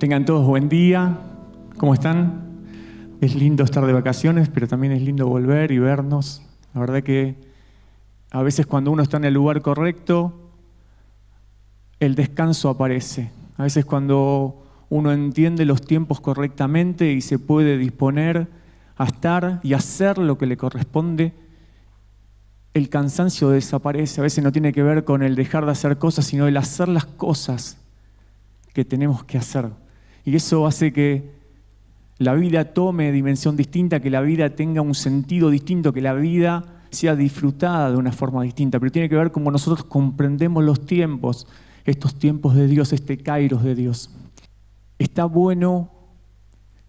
Tengan 0.00 0.24
todos 0.24 0.46
buen 0.46 0.70
día. 0.70 1.18
¿Cómo 1.76 1.92
están? 1.92 2.62
Es 3.20 3.34
lindo 3.34 3.64
estar 3.64 3.84
de 3.84 3.92
vacaciones, 3.92 4.48
pero 4.48 4.66
también 4.66 4.94
es 4.94 5.02
lindo 5.02 5.28
volver 5.28 5.72
y 5.72 5.78
vernos. 5.78 6.40
La 6.72 6.80
verdad 6.80 7.02
que 7.02 7.36
a 8.30 8.42
veces 8.42 8.64
cuando 8.64 8.92
uno 8.92 9.02
está 9.02 9.18
en 9.18 9.26
el 9.26 9.34
lugar 9.34 9.60
correcto, 9.60 10.32
el 11.98 12.14
descanso 12.14 12.70
aparece. 12.70 13.30
A 13.58 13.64
veces 13.64 13.84
cuando 13.84 14.64
uno 14.88 15.12
entiende 15.12 15.66
los 15.66 15.82
tiempos 15.82 16.18
correctamente 16.18 17.12
y 17.12 17.20
se 17.20 17.38
puede 17.38 17.76
disponer 17.76 18.48
a 18.96 19.04
estar 19.04 19.60
y 19.62 19.74
hacer 19.74 20.16
lo 20.16 20.38
que 20.38 20.46
le 20.46 20.56
corresponde, 20.56 21.34
el 22.72 22.88
cansancio 22.88 23.50
desaparece. 23.50 24.22
A 24.22 24.24
veces 24.24 24.42
no 24.42 24.50
tiene 24.50 24.72
que 24.72 24.82
ver 24.82 25.04
con 25.04 25.22
el 25.22 25.34
dejar 25.34 25.66
de 25.66 25.72
hacer 25.72 25.98
cosas, 25.98 26.24
sino 26.24 26.48
el 26.48 26.56
hacer 26.56 26.88
las 26.88 27.04
cosas 27.04 27.76
que 28.72 28.86
tenemos 28.86 29.24
que 29.24 29.36
hacer. 29.36 29.68
Y 30.24 30.36
eso 30.36 30.66
hace 30.66 30.92
que 30.92 31.30
la 32.18 32.34
vida 32.34 32.72
tome 32.74 33.12
dimensión 33.12 33.56
distinta, 33.56 34.00
que 34.00 34.10
la 34.10 34.20
vida 34.20 34.50
tenga 34.50 34.82
un 34.82 34.94
sentido 34.94 35.50
distinto, 35.50 35.92
que 35.92 36.02
la 36.02 36.12
vida 36.12 36.82
sea 36.90 37.16
disfrutada 37.16 37.90
de 37.90 37.96
una 37.96 38.12
forma 38.12 38.42
distinta. 38.42 38.78
Pero 38.78 38.92
tiene 38.92 39.08
que 39.08 39.16
ver 39.16 39.32
cómo 39.32 39.50
nosotros 39.50 39.84
comprendemos 39.84 40.62
los 40.62 40.84
tiempos, 40.84 41.46
estos 41.84 42.14
tiempos 42.16 42.54
de 42.54 42.66
Dios, 42.66 42.92
este 42.92 43.16
kairos 43.16 43.62
de 43.62 43.74
Dios. 43.74 44.10
Está 44.98 45.24
bueno 45.24 45.90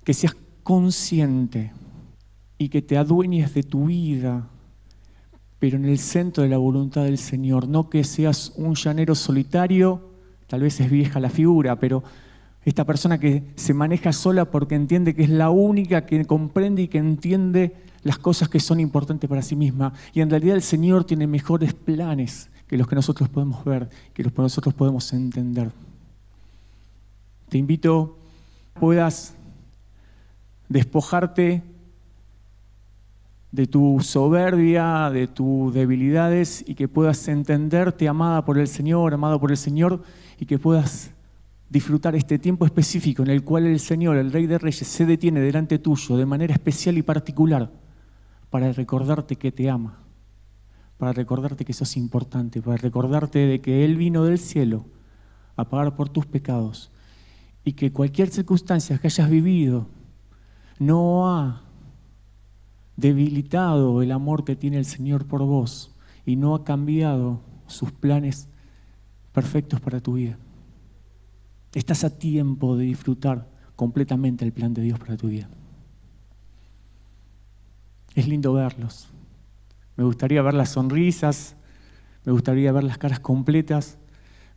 que 0.04 0.14
seas 0.14 0.36
consciente 0.64 1.72
y 2.58 2.70
que 2.70 2.82
te 2.82 2.98
adueñes 2.98 3.54
de 3.54 3.64
tu 3.64 3.86
vida, 3.86 4.48
pero 5.60 5.78
en 5.78 5.86
el 5.86 5.98
centro 5.98 6.44
de 6.44 6.50
la 6.50 6.58
voluntad 6.58 7.04
del 7.04 7.18
Señor, 7.18 7.68
no 7.68 7.90
que 7.90 8.04
seas 8.04 8.54
un 8.58 8.76
llanero 8.76 9.16
solitario, 9.16 10.10
tal 10.48 10.62
vez 10.62 10.80
es 10.80 10.90
vieja 10.90 11.20
la 11.20 11.30
figura, 11.30 11.80
pero 11.80 12.04
esta 12.64 12.86
persona 12.86 13.20
que 13.20 13.44
se 13.56 13.74
maneja 13.74 14.14
sola 14.14 14.46
porque 14.46 14.76
entiende 14.76 15.16
que 15.16 15.24
es 15.24 15.30
la 15.30 15.50
única 15.50 16.06
que 16.06 16.26
comprende 16.26 16.84
y 16.84 16.88
que 16.88 17.00
entiende 17.00 17.76
las 18.04 18.18
cosas 18.18 18.50
que 18.50 18.60
son 18.60 18.80
importantes 18.80 19.30
para 19.30 19.42
sí 19.42 19.56
misma. 19.56 19.94
Y 20.14 20.22
en 20.22 20.30
realidad 20.30 20.56
el 20.56 20.62
Señor 20.62 21.04
tiene 21.04 21.28
mejores 21.28 21.74
planes 21.74 22.50
que 22.68 22.78
los 22.78 22.88
que 22.88 22.96
nosotros 22.96 23.30
podemos 23.30 23.64
ver, 23.66 23.90
que 24.14 24.24
los 24.24 24.32
que 24.32 24.42
nosotros 24.42 24.74
podemos 24.74 25.12
entender. 25.14 25.72
Te 27.50 27.58
invito 27.58 28.18
puedas 28.80 29.36
despojarte 30.70 31.62
de 33.52 33.68
tu 33.68 34.00
soberbia, 34.02 35.10
de 35.10 35.28
tus 35.28 35.74
debilidades 35.74 36.64
y 36.66 36.76
que 36.76 36.88
puedas 36.88 37.28
entenderte 37.28 38.08
amada 38.08 38.46
por 38.46 38.58
el 38.58 38.68
Señor, 38.68 39.14
amado 39.14 39.40
por 39.40 39.52
el 39.52 39.58
Señor 39.58 40.02
y 40.40 40.46
que 40.46 40.58
puedas 40.58 41.12
disfrutar 41.72 42.16
este 42.16 42.38
tiempo 42.38 42.66
específico 42.66 43.24
en 43.24 43.30
el 43.30 43.46
cual 43.46 43.66
el 43.66 43.80
Señor, 43.80 44.18
el 44.18 44.34
Rey 44.34 44.46
de 44.46 44.58
Reyes, 44.58 44.86
se 44.86 45.06
detiene 45.06 45.40
delante 45.40 45.80
tuyo 45.80 46.18
de 46.18 46.26
manera 46.26 46.54
especial 46.54 46.98
y 46.98 47.02
particular 47.02 47.72
para 48.50 48.74
recordarte 48.74 49.38
que 49.38 49.54
te 49.54 49.70
ama, 49.70 50.00
para 50.98 51.14
recordarte 51.14 51.64
que 51.64 51.72
sos 51.72 51.96
importante, 51.96 52.62
para 52.62 52.76
recordarte 52.76 53.40
de 53.40 53.62
que 53.62 53.86
Él 53.86 53.96
vino 53.96 54.26
del 54.26 54.38
cielo 54.38 54.86
a 55.56 55.64
pagar 55.64 55.96
por 55.96 56.10
tus 56.10 56.26
pecados 56.26 56.92
y 57.64 57.72
que 57.72 57.94
cualquier 57.94 58.28
circunstancia 58.28 58.98
que 58.98 59.08
hayas 59.08 59.30
vivido 59.30 59.88
no 60.78 61.30
ha 61.34 61.62
debilitado 62.98 64.02
el 64.02 64.12
amor 64.12 64.44
que 64.44 64.58
tiene 64.58 64.78
el 64.78 64.86
Señor 64.86 65.26
por 65.26 65.42
vos 65.44 65.96
y 66.26 66.36
no 66.36 66.54
ha 66.54 66.66
cambiado 66.66 67.40
sus 67.68 67.94
planes 67.94 68.50
perfectos 69.32 69.80
para 69.80 70.02
tu 70.02 70.14
vida. 70.16 70.38
Estás 71.74 72.04
a 72.04 72.10
tiempo 72.10 72.76
de 72.76 72.84
disfrutar 72.84 73.48
completamente 73.78 74.44
el 74.44 74.52
plan 74.52 74.74
de 74.74 74.82
Dios 74.82 75.00
para 75.00 75.16
tu 75.16 75.30
vida. 75.30 75.48
Es 78.14 78.28
lindo 78.28 78.52
verlos. 78.54 79.08
Me 79.96 80.04
gustaría 80.04 80.42
ver 80.42 80.54
las 80.54 80.70
sonrisas, 80.70 81.56
me 82.26 82.34
gustaría 82.34 82.74
ver 82.74 82.84
las 82.84 82.98
caras 82.98 83.22
completas, 83.22 83.98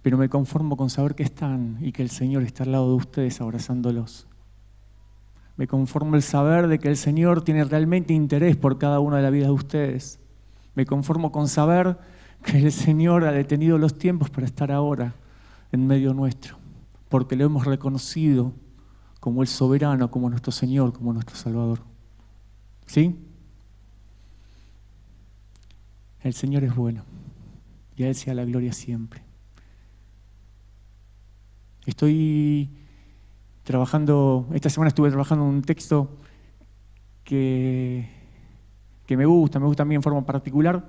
pero 0.03 0.19
me 0.19 0.29
conformo 0.29 0.77
con 0.77 0.91
saber 0.91 1.15
que 1.15 1.23
están 1.23 1.79
y 1.81 1.93
que 1.93 2.03
el 2.03 2.11
Señor 2.11 2.43
está 2.43 2.65
al 2.65 2.73
lado 2.73 2.89
de 2.89 2.97
ustedes 2.97 3.41
abrazándolos. 3.41 4.27
Me 5.57 5.69
conformo 5.69 6.17
el 6.17 6.23
saber 6.23 6.67
de 6.67 6.81
que 6.81 6.89
el 6.89 6.97
Señor 6.97 7.45
tiene 7.45 7.63
realmente 7.63 8.13
interés 8.13 8.57
por 8.57 8.77
cada 8.77 8.99
una 8.99 9.19
de 9.19 9.23
la 9.23 9.31
vida 9.31 9.47
de 9.47 9.53
ustedes. 9.53 10.19
Me 10.75 10.85
conformo 10.85 11.31
con 11.31 11.47
saber 11.47 11.97
que 12.43 12.59
el 12.59 12.73
Señor 12.73 13.25
ha 13.25 13.31
detenido 13.31 13.79
los 13.79 13.97
tiempos 13.97 14.31
para 14.31 14.47
estar 14.47 14.73
ahora 14.73 15.15
en 15.71 15.87
medio 15.87 16.13
nuestro 16.13 16.64
porque 17.15 17.37
lo 17.37 17.45
hemos 17.45 17.65
reconocido 17.65 18.53
como 19.21 19.43
el 19.43 19.47
soberano, 19.47 20.11
como 20.11 20.29
nuestro 20.29 20.51
Señor, 20.51 20.93
como 20.93 21.13
nuestro 21.13 21.37
Salvador. 21.37 21.79
¿Sí? 22.87 23.25
El 26.23 26.35
Señor 26.35 26.65
es 26.65 26.75
bueno 26.75 27.05
y 27.97 28.03
a 28.03 28.09
Él 28.09 28.17
sea 28.17 28.35
la 28.35 28.45
gloria 28.45 28.73
siempre. 28.73 29.23
Estoy 31.87 32.69
trabajando, 33.63 34.49
esta 34.53 34.69
semana 34.69 34.89
estuve 34.89 35.11
trabajando 35.11 35.45
un 35.45 35.63
texto 35.63 36.19
que, 37.23 38.11
que 39.07 39.17
me 39.17 39.25
gusta, 39.25 39.61
me 39.61 39.67
gusta 39.67 39.85
a 39.85 39.87
mí 39.87 39.95
en 39.95 40.03
forma 40.03 40.27
particular, 40.27 40.85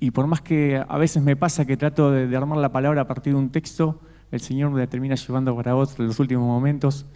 y 0.00 0.12
por 0.12 0.26
más 0.26 0.40
que 0.40 0.82
a 0.88 0.96
veces 0.96 1.22
me 1.22 1.36
pasa 1.36 1.66
que 1.66 1.76
trato 1.76 2.10
de 2.10 2.34
armar 2.34 2.56
la 2.56 2.72
palabra 2.72 3.02
a 3.02 3.06
partir 3.06 3.34
de 3.34 3.38
un 3.38 3.50
texto, 3.50 4.00
el 4.30 4.40
Señor 4.40 4.70
me 4.70 4.86
termina 4.86 5.14
llevando 5.14 5.54
para 5.56 5.74
vos 5.74 5.98
en 5.98 6.06
los 6.06 6.18
últimos 6.20 6.46
momentos. 6.46 7.06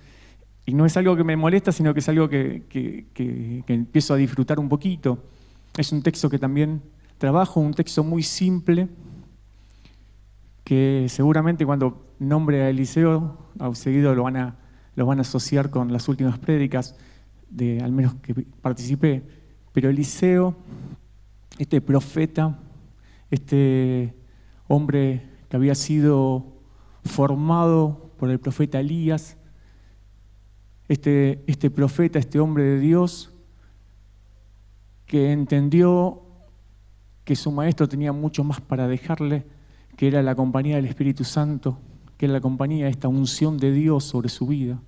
Y 0.67 0.75
no 0.75 0.87
es 0.87 0.97
algo 0.97 1.17
que 1.17 1.25
me 1.25 1.37
molesta, 1.37 1.73
sino 1.73 1.93
que 1.93 2.01
es 2.01 2.09
algo 2.09 2.29
que, 2.29 3.07
empiezo 3.69 4.15
a 4.15 4.17
disfrutar 4.17 4.59
un 4.59 4.69
poquito. 4.69 5.19
Es 5.77 5.93
un 5.93 6.03
texto 6.03 6.31
que 6.31 6.39
también 6.39 6.83
trabajo, 7.19 7.61
un 7.61 7.75
texto 7.75 8.03
muy 8.03 8.23
simple, 8.23 8.89
que 10.65 11.07
seguramente 11.09 11.67
cuando 11.67 12.07
nombre 12.19 12.63
a 12.63 12.71
Eliseo, 12.71 13.37
a 13.59 13.75
seguido 13.75 14.15
lo 14.15 14.25
van 14.25 14.37
a, 14.37 14.57
lo 14.97 15.07
van 15.07 15.19
a 15.19 15.23
asociar 15.23 15.71
con 15.71 15.93
las 15.93 16.09
últimas 16.09 16.39
prédicas, 16.39 16.97
de, 17.51 17.81
al 17.81 17.93
menos 17.93 18.15
que 18.15 18.35
participé. 18.63 19.23
Pero 19.73 19.91
Eliseo, 19.91 20.57
este 21.59 21.81
profeta, 21.81 22.59
este 23.31 24.15
hombre 24.67 25.29
que 25.49 25.57
había 25.57 25.75
sido 25.75 26.54
formado 27.05 28.11
por 28.19 28.31
el 28.31 28.39
profeta 28.39 28.81
Elías, 28.81 29.37
este, 30.89 31.43
este 31.47 31.71
profeta, 31.71 32.19
este 32.19 32.41
hombre 32.41 32.65
de 32.65 32.81
Dios, 32.81 33.33
que 35.07 35.33
entendió 35.33 36.23
que 37.25 37.37
su 37.37 37.51
maestro 37.51 37.89
tenía 37.89 38.13
mucho 38.13 38.45
más 38.45 38.61
para 38.61 38.87
dejarle, 38.87 39.47
que 39.97 40.09
era 40.09 40.23
la 40.23 40.35
compañía 40.35 40.77
del 40.77 40.87
Espíritu 40.87 41.25
Santo, 41.25 41.79
que 42.17 42.27
era 42.27 42.35
la 42.35 42.41
compañía 42.41 42.87
de 42.87 42.91
esta 42.91 43.09
unción 43.09 43.59
de 43.59 43.73
Dios 43.73 44.05
sobre 44.05 44.29
su 44.29 44.47
vida. 44.47 44.81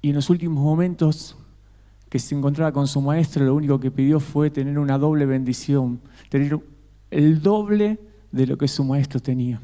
Y 0.00 0.10
en 0.10 0.16
los 0.16 0.30
últimos 0.30 0.62
momentos 0.62 1.36
que 2.08 2.18
se 2.18 2.34
encontraba 2.34 2.72
con 2.72 2.86
su 2.86 3.00
maestro, 3.00 3.44
lo 3.44 3.54
único 3.54 3.78
que 3.78 3.90
pidió 3.90 4.20
fue 4.20 4.50
tener 4.50 4.78
una 4.78 4.98
doble 4.98 5.26
bendición, 5.26 6.00
tener 6.28 6.58
el 7.10 7.40
doble 7.40 7.98
de 8.32 8.46
lo 8.46 8.58
que 8.58 8.68
su 8.68 8.84
maestro 8.84 9.20
tenía. 9.20 9.60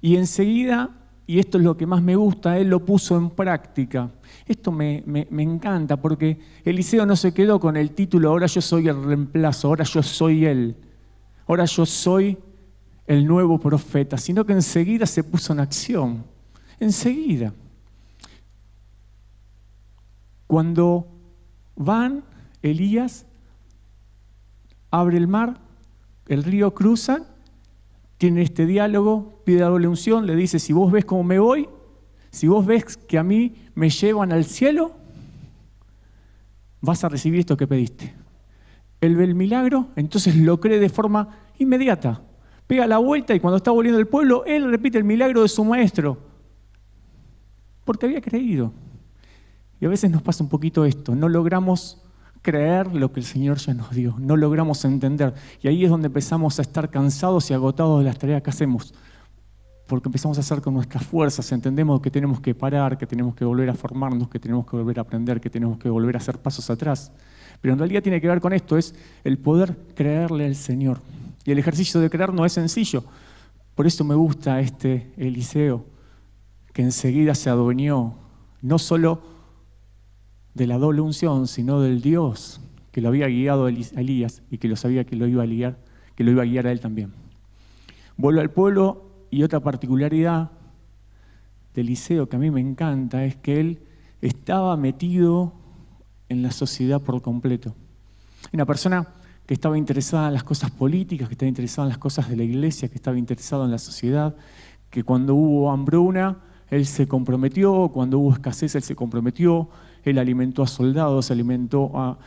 Y 0.00 0.16
enseguida, 0.16 0.90
y 1.26 1.38
esto 1.38 1.58
es 1.58 1.64
lo 1.64 1.76
que 1.76 1.86
más 1.86 2.02
me 2.02 2.16
gusta, 2.16 2.58
él 2.58 2.68
lo 2.68 2.84
puso 2.84 3.16
en 3.16 3.30
práctica. 3.30 4.10
Esto 4.46 4.72
me, 4.72 5.04
encanta 5.06 5.96
porque 6.00 6.38
Eliseo 6.64 7.04
no 7.04 7.16
se 7.16 7.34
quedó 7.34 7.60
con 7.60 7.76
el 7.76 7.90
título, 7.90 8.30
ahora 8.30 8.46
yo 8.46 8.60
soy 8.60 8.88
el 8.88 9.02
reemplazo, 9.02 9.68
ahora 9.68 9.84
yo 9.84 10.02
soy 10.02 10.46
él, 10.46 10.76
ahora 11.46 11.64
yo 11.64 11.84
soy 11.84 12.38
el 13.06 13.26
nuevo 13.26 13.58
profeta, 13.58 14.16
sino 14.16 14.44
que 14.44 14.52
enseguida 14.52 15.06
se 15.06 15.24
puso 15.24 15.52
en 15.52 15.60
acción, 15.60 16.24
enseguida. 16.80 17.52
Cuando 20.46 21.06
van, 21.76 22.24
Elías 22.62 23.26
abre 24.90 25.18
el 25.18 25.28
mar, 25.28 25.60
el 26.26 26.44
río 26.44 26.72
cruza 26.72 27.26
tiene 28.18 28.42
este 28.42 28.66
diálogo, 28.66 29.40
pide 29.44 29.60
doble 29.60 29.86
unción, 29.86 30.26
le 30.26 30.34
dice, 30.34 30.58
si 30.58 30.72
vos 30.72 30.90
ves 30.90 31.04
cómo 31.04 31.22
me 31.22 31.38
voy, 31.38 31.68
si 32.30 32.48
vos 32.48 32.66
ves 32.66 32.96
que 32.96 33.16
a 33.16 33.22
mí 33.22 33.54
me 33.74 33.90
llevan 33.90 34.32
al 34.32 34.44
cielo, 34.44 34.92
vas 36.80 37.04
a 37.04 37.08
recibir 37.08 37.40
esto 37.40 37.56
que 37.56 37.66
pediste. 37.66 38.12
Él 39.00 39.14
ve 39.14 39.24
el 39.24 39.36
milagro, 39.36 39.88
entonces 39.94 40.36
lo 40.36 40.58
cree 40.58 40.80
de 40.80 40.88
forma 40.88 41.38
inmediata. 41.58 42.20
Pega 42.66 42.86
la 42.86 42.98
vuelta 42.98 43.34
y 43.34 43.40
cuando 43.40 43.56
está 43.56 43.70
volviendo 43.70 44.00
el 44.00 44.08
pueblo, 44.08 44.44
él 44.44 44.68
repite 44.68 44.98
el 44.98 45.04
milagro 45.04 45.42
de 45.42 45.48
su 45.48 45.64
maestro. 45.64 46.18
Porque 47.84 48.06
había 48.06 48.20
creído. 48.20 48.72
Y 49.80 49.86
a 49.86 49.88
veces 49.88 50.10
nos 50.10 50.22
pasa 50.22 50.42
un 50.42 50.50
poquito 50.50 50.84
esto, 50.84 51.14
no 51.14 51.28
logramos 51.28 52.02
creer 52.42 52.94
lo 52.94 53.12
que 53.12 53.20
el 53.20 53.26
Señor 53.26 53.58
ya 53.58 53.74
nos 53.74 53.90
dio, 53.90 54.14
no 54.18 54.36
logramos 54.36 54.84
entender. 54.84 55.34
Y 55.62 55.68
ahí 55.68 55.84
es 55.84 55.90
donde 55.90 56.06
empezamos 56.06 56.58
a 56.58 56.62
estar 56.62 56.90
cansados 56.90 57.50
y 57.50 57.54
agotados 57.54 58.00
de 58.00 58.04
las 58.04 58.18
tareas 58.18 58.42
que 58.42 58.50
hacemos. 58.50 58.94
porque 59.86 60.08
empezamos 60.08 60.36
a 60.36 60.40
hacer 60.40 60.60
con 60.60 60.74
nuestras 60.74 61.02
fuerzas, 61.02 61.50
entendemos 61.50 62.02
que 62.02 62.10
tenemos 62.10 62.40
que 62.40 62.54
parar, 62.54 62.98
que 62.98 63.06
tenemos 63.06 63.34
que 63.34 63.46
volver 63.46 63.70
a 63.70 63.74
formarnos, 63.74 64.28
que 64.28 64.38
tenemos 64.38 64.66
que 64.66 64.76
volver 64.76 64.98
a 64.98 65.02
aprender, 65.02 65.40
que 65.40 65.48
tenemos 65.48 65.78
que 65.78 65.88
volver 65.88 66.14
a 66.14 66.18
hacer 66.18 66.36
pasos 66.36 66.68
atrás. 66.68 67.10
Pero 67.62 67.72
en 67.72 67.78
realidad 67.78 68.02
tiene 68.02 68.20
que 68.20 68.28
ver 68.28 68.42
con 68.42 68.52
esto, 68.52 68.76
es 68.76 68.94
el 69.24 69.38
poder 69.38 69.78
creerle 69.94 70.44
al 70.44 70.56
Señor. 70.56 71.00
Y 71.46 71.52
el 71.52 71.58
ejercicio 71.58 72.00
de 72.00 72.10
creer 72.10 72.34
no 72.34 72.44
es 72.44 72.52
sencillo. 72.52 73.02
Por 73.74 73.86
eso 73.86 74.04
me 74.04 74.14
gusta 74.14 74.60
este 74.60 75.10
Eliseo, 75.16 75.86
que 76.74 76.82
enseguida 76.82 77.34
se 77.34 77.48
adueñó 77.48 78.14
no 78.60 78.78
solo 78.78 79.22
de 80.58 80.66
la 80.66 80.76
doble 80.76 81.00
unción, 81.00 81.46
sino 81.46 81.80
del 81.80 82.02
Dios 82.02 82.60
que 82.90 83.00
lo 83.00 83.08
había 83.08 83.28
guiado 83.28 83.66
a 83.66 83.70
Elías 83.70 84.42
y 84.50 84.58
que 84.58 84.66
lo 84.66 84.74
sabía 84.74 85.04
que 85.04 85.14
lo 85.14 85.28
iba 85.28 85.44
a 85.44 85.46
guiar, 85.46 85.78
que 86.16 86.24
lo 86.24 86.32
iba 86.32 86.42
a 86.42 86.46
guiar 86.46 86.66
a 86.66 86.72
él 86.72 86.80
también. 86.80 87.12
Vuelvo 88.16 88.40
al 88.40 88.50
pueblo 88.50 89.08
y 89.30 89.44
otra 89.44 89.60
particularidad 89.60 90.50
de 91.74 91.80
Eliseo 91.80 92.28
que 92.28 92.34
a 92.34 92.38
mí 92.40 92.50
me 92.50 92.60
encanta 92.60 93.24
es 93.24 93.36
que 93.36 93.60
él 93.60 93.78
estaba 94.20 94.76
metido 94.76 95.52
en 96.28 96.42
la 96.42 96.50
sociedad 96.50 97.00
por 97.00 97.22
completo. 97.22 97.76
Una 98.52 98.66
persona 98.66 99.06
que 99.46 99.54
estaba 99.54 99.78
interesada 99.78 100.26
en 100.26 100.34
las 100.34 100.42
cosas 100.42 100.72
políticas, 100.72 101.28
que 101.28 101.34
estaba 101.34 101.48
interesada 101.48 101.86
en 101.86 101.90
las 101.90 101.98
cosas 101.98 102.28
de 102.28 102.36
la 102.36 102.42
iglesia, 102.42 102.88
que 102.88 102.96
estaba 102.96 103.16
interesado 103.16 103.64
en 103.64 103.70
la 103.70 103.78
sociedad, 103.78 104.34
que 104.90 105.04
cuando 105.04 105.36
hubo 105.36 105.70
hambruna, 105.70 106.38
él 106.68 106.84
se 106.84 107.06
comprometió, 107.06 107.90
cuando 107.94 108.18
hubo 108.18 108.32
escasez, 108.32 108.74
él 108.74 108.82
se 108.82 108.96
comprometió, 108.96 109.68
él 110.10 110.18
alimentó 110.18 110.62
a 110.62 110.66
soldados, 110.66 111.30
alimentó 111.30 112.18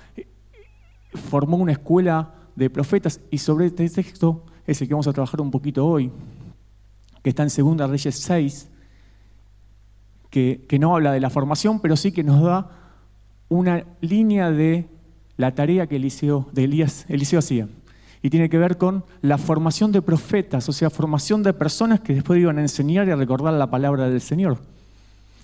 formó 1.13 1.57
una 1.57 1.73
escuela 1.73 2.33
de 2.55 2.69
profetas 2.69 3.19
y 3.31 3.37
sobre 3.37 3.67
este 3.67 3.89
texto 3.89 4.43
es 4.65 4.79
que 4.79 4.85
vamos 4.85 5.07
a 5.07 5.13
trabajar 5.13 5.41
un 5.41 5.51
poquito 5.51 5.85
hoy 5.85 6.11
que 7.23 7.29
está 7.29 7.43
en 7.43 7.49
Segunda 7.49 7.87
Reyes 7.87 8.15
6, 8.15 8.69
que, 10.29 10.77
no 10.79 10.95
habla 10.95 11.11
de 11.11 11.19
la 11.19 11.29
formación, 11.29 11.79
pero 11.79 11.95
sí 11.95 12.11
que 12.11 12.23
nos 12.23 12.41
da 12.41 12.71
una 13.49 13.85
línea 13.99 14.49
de 14.49 14.87
la 15.37 15.53
tarea 15.53 15.87
que 15.87 15.97
Eliseo, 15.97 16.49
Eliseo 16.55 17.39
hacía. 17.39 17.67
Y 18.23 18.29
tiene 18.29 18.49
que 18.49 18.57
ver 18.57 18.77
con 18.77 19.03
la 19.21 19.37
formación 19.37 19.91
de 19.91 20.01
profetas, 20.01 20.67
o 20.69 20.71
sea, 20.71 20.89
formación 20.89 21.43
de 21.43 21.53
personas 21.53 21.99
que 21.99 22.13
después 22.13 22.39
iban 22.39 22.57
a 22.57 22.61
enseñar 22.61 23.07
y 23.07 23.11
a 23.11 23.15
recordar 23.15 23.53
la 23.53 23.69
palabra 23.69 24.09
del 24.09 24.21
Señor. 24.21 24.59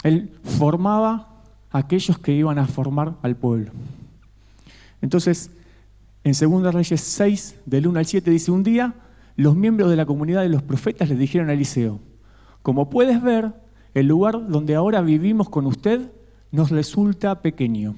Él 0.04 0.32
formaba 0.44 1.37
aquellos 1.72 2.20
que 2.20 2.34
iban 2.34 2.60
a 2.60 2.68
formar 2.68 3.18
al 3.22 3.36
pueblo. 3.36 3.72
Entonces, 5.02 5.52
en 6.24 6.34
Segunda 6.34 6.72
Reyes 6.72 7.02
6, 7.02 7.62
del 7.66 7.88
1 7.88 8.00
al 8.00 8.06
7, 8.06 8.32
dice, 8.32 8.52
un 8.52 8.64
día 8.64 8.94
los 9.36 9.56
miembros 9.56 9.90
de 9.90 9.96
la 9.96 10.06
comunidad 10.06 10.42
de 10.42 10.50
los 10.50 10.64
profetas 10.64 11.10
le 11.10 11.16
dijeron 11.16 11.50
a 11.50 11.54
Eliseo, 11.54 12.00
como 12.64 12.90
puedes 12.90 13.22
ver, 13.22 13.54
el 13.94 14.08
lugar 14.08 14.48
donde 14.48 14.76
ahora 14.76 15.02
vivimos 15.02 15.50
con 15.50 15.66
usted 15.66 16.12
nos 16.52 16.70
resulta 16.70 17.42
pequeño. 17.42 17.96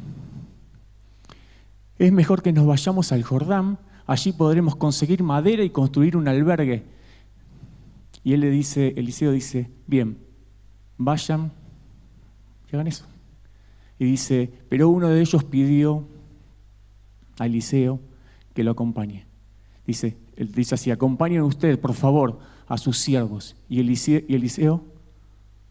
Es 1.97 2.11
mejor 2.11 2.41
que 2.41 2.53
nos 2.53 2.65
vayamos 2.65 3.11
al 3.11 3.23
Jordán, 3.23 3.77
allí 4.05 4.31
podremos 4.31 4.75
conseguir 4.75 5.23
madera 5.23 5.63
y 5.63 5.69
construir 5.69 6.15
un 6.15 6.27
albergue. 6.27 6.83
Y 8.23 8.33
él 8.33 8.41
le 8.41 8.49
dice, 8.49 8.93
Eliseo 8.95 9.31
dice, 9.31 9.69
bien, 9.87 10.17
vayan 10.97 11.51
y 12.71 12.75
hagan 12.75 12.87
eso. 12.87 13.08
Y 13.99 14.05
dice, 14.05 14.51
pero 14.69 14.89
uno 14.89 15.09
de 15.09 15.19
ellos 15.19 15.43
pidió 15.43 16.07
a 17.37 17.45
Eliseo 17.45 17.99
que 18.53 18.63
lo 18.63 18.71
acompañe. 18.71 19.25
Dice, 19.85 20.15
dice 20.37 20.75
así, 20.75 20.89
acompañen 20.89 21.41
ustedes, 21.41 21.77
por 21.77 21.93
favor, 21.93 22.39
a 22.67 22.77
sus 22.77 22.97
siervos. 22.97 23.55
Y 23.67 23.81
Eliseo, 23.81 24.21
y 24.27 24.35
Eliseo 24.35 24.83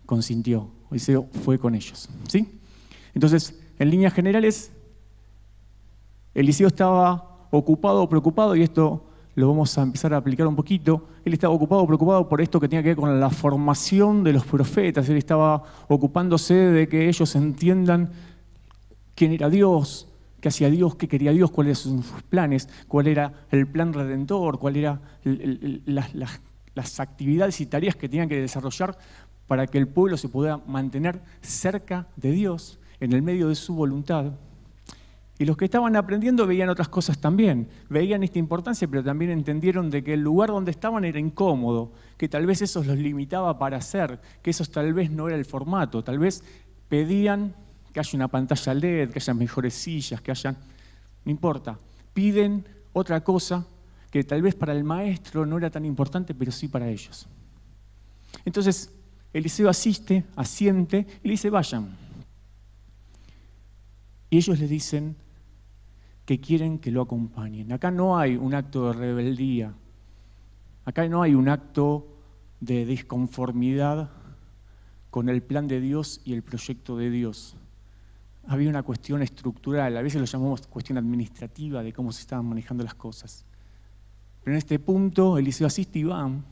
consintió, 0.04 0.68
Eliseo 0.90 1.26
fue 1.44 1.58
con 1.58 1.74
ellos. 1.74 2.08
¿sí? 2.28 2.60
Entonces, 3.14 3.58
en 3.78 3.90
líneas 3.90 4.12
generales, 4.12 4.72
Eliseo 6.34 6.68
estaba 6.68 7.48
ocupado 7.50 8.08
preocupado, 8.08 8.54
y 8.56 8.62
esto 8.62 9.07
lo 9.38 9.46
vamos 9.46 9.78
a 9.78 9.82
empezar 9.82 10.12
a 10.14 10.16
aplicar 10.16 10.48
un 10.48 10.56
poquito. 10.56 11.06
Él 11.24 11.32
estaba 11.32 11.54
ocupado 11.54 11.86
preocupado 11.86 12.28
por 12.28 12.40
esto 12.40 12.58
que 12.58 12.68
tenía 12.68 12.82
que 12.82 12.88
ver 12.88 12.96
con 12.96 13.20
la 13.20 13.30
formación 13.30 14.24
de 14.24 14.32
los 14.32 14.44
profetas. 14.44 15.08
Él 15.08 15.16
estaba 15.16 15.62
ocupándose 15.86 16.54
de 16.54 16.88
que 16.88 17.08
ellos 17.08 17.36
entiendan 17.36 18.10
quién 19.14 19.30
era 19.30 19.48
Dios, 19.48 20.08
qué 20.40 20.48
hacía 20.48 20.68
Dios, 20.70 20.96
qué 20.96 21.06
quería 21.06 21.30
Dios, 21.30 21.52
cuáles 21.52 21.86
eran 21.86 22.02
sus 22.02 22.22
planes, 22.24 22.68
cuál 22.88 23.06
era 23.06 23.32
el 23.52 23.68
plan 23.68 23.92
redentor, 23.92 24.58
cuáles 24.58 24.82
eran 24.82 25.02
las, 25.86 26.98
actividades 26.98 27.60
y 27.60 27.66
tareas 27.66 27.94
que 27.94 28.08
tenían 28.08 28.28
que 28.28 28.40
desarrollar 28.40 28.98
para 29.46 29.68
que 29.68 29.78
el 29.78 29.86
pueblo 29.86 30.16
se 30.16 30.28
pudiera 30.28 30.56
mantener 30.66 31.22
cerca 31.42 32.08
de 32.16 32.32
Dios, 32.32 32.80
en 32.98 33.12
el 33.12 33.22
medio 33.22 33.46
de 33.46 33.54
su 33.54 33.72
voluntad. 33.72 34.32
Y 35.38 35.44
los 35.44 35.56
que 35.56 35.66
estaban 35.66 35.94
aprendiendo 35.94 36.46
veían 36.48 36.68
otras 36.68 36.88
cosas 36.88 37.18
también, 37.18 37.68
veían 37.88 38.24
esta 38.24 38.40
importancia, 38.40 38.88
pero 38.88 39.04
también 39.04 39.30
entendieron 39.30 39.88
de 39.88 40.02
que 40.02 40.14
el 40.14 40.20
lugar 40.20 40.48
donde 40.48 40.72
estaban 40.72 41.04
era 41.04 41.20
incómodo, 41.20 41.92
que 42.16 42.28
tal 42.28 42.44
vez 42.44 42.60
eso 42.60 42.82
los 42.82 42.98
limitaba 42.98 43.56
para 43.56 43.76
hacer, 43.76 44.20
que 44.42 44.50
eso 44.50 44.64
tal 44.64 44.92
vez 44.94 45.12
no 45.12 45.28
era 45.28 45.36
el 45.36 45.44
formato, 45.44 46.02
tal 46.02 46.18
vez 46.18 46.42
pedían 46.88 47.54
que 47.92 48.00
haya 48.00 48.10
una 48.14 48.26
pantalla 48.26 48.74
LED, 48.74 49.10
que 49.10 49.20
haya 49.20 49.34
mejores 49.34 49.74
sillas, 49.74 50.20
que 50.20 50.32
haya... 50.32 50.56
No 51.24 51.30
importa. 51.30 51.78
Piden 52.14 52.66
otra 52.92 53.22
cosa 53.22 53.64
que 54.10 54.24
tal 54.24 54.42
vez 54.42 54.56
para 54.56 54.72
el 54.72 54.82
maestro 54.82 55.46
no 55.46 55.58
era 55.58 55.70
tan 55.70 55.84
importante, 55.84 56.34
pero 56.34 56.50
sí 56.50 56.66
para 56.66 56.88
ellos. 56.88 57.28
Entonces, 58.44 58.92
Eliseo 59.32 59.68
asiste, 59.68 60.24
asiente 60.34 61.06
y 61.22 61.28
le 61.28 61.32
dice, 61.32 61.48
vayan. 61.50 61.96
Y 64.30 64.38
ellos 64.38 64.58
le 64.58 64.66
dicen 64.66 65.16
que 66.28 66.40
quieren 66.40 66.78
que 66.78 66.90
lo 66.90 67.00
acompañen. 67.00 67.72
Acá 67.72 67.90
no 67.90 68.18
hay 68.18 68.36
un 68.36 68.52
acto 68.52 68.88
de 68.88 68.92
rebeldía, 68.92 69.72
acá 70.84 71.08
no 71.08 71.22
hay 71.22 71.34
un 71.34 71.48
acto 71.48 72.06
de 72.60 72.84
disconformidad 72.84 74.10
con 75.08 75.30
el 75.30 75.42
plan 75.42 75.66
de 75.66 75.80
Dios 75.80 76.20
y 76.26 76.34
el 76.34 76.42
proyecto 76.42 76.98
de 76.98 77.08
Dios 77.08 77.56
había 78.46 78.68
una 78.68 78.82
cuestión 78.82 79.22
estructural, 79.22 79.96
a 79.96 80.02
veces 80.02 80.20
lo 80.20 80.26
llamamos 80.26 80.66
cuestión 80.66 80.98
administrativa 80.98 81.82
de 81.82 81.94
cómo 81.94 82.12
se 82.12 82.20
estaban 82.20 82.44
manejando 82.44 82.84
las 82.84 82.94
cosas. 82.94 83.46
Pero 84.44 84.52
en 84.52 84.58
este 84.58 84.78
punto 84.78 85.38
Eliseo 85.38 85.66
asiste 85.66 86.00
y 86.00 86.04
van 86.04 86.44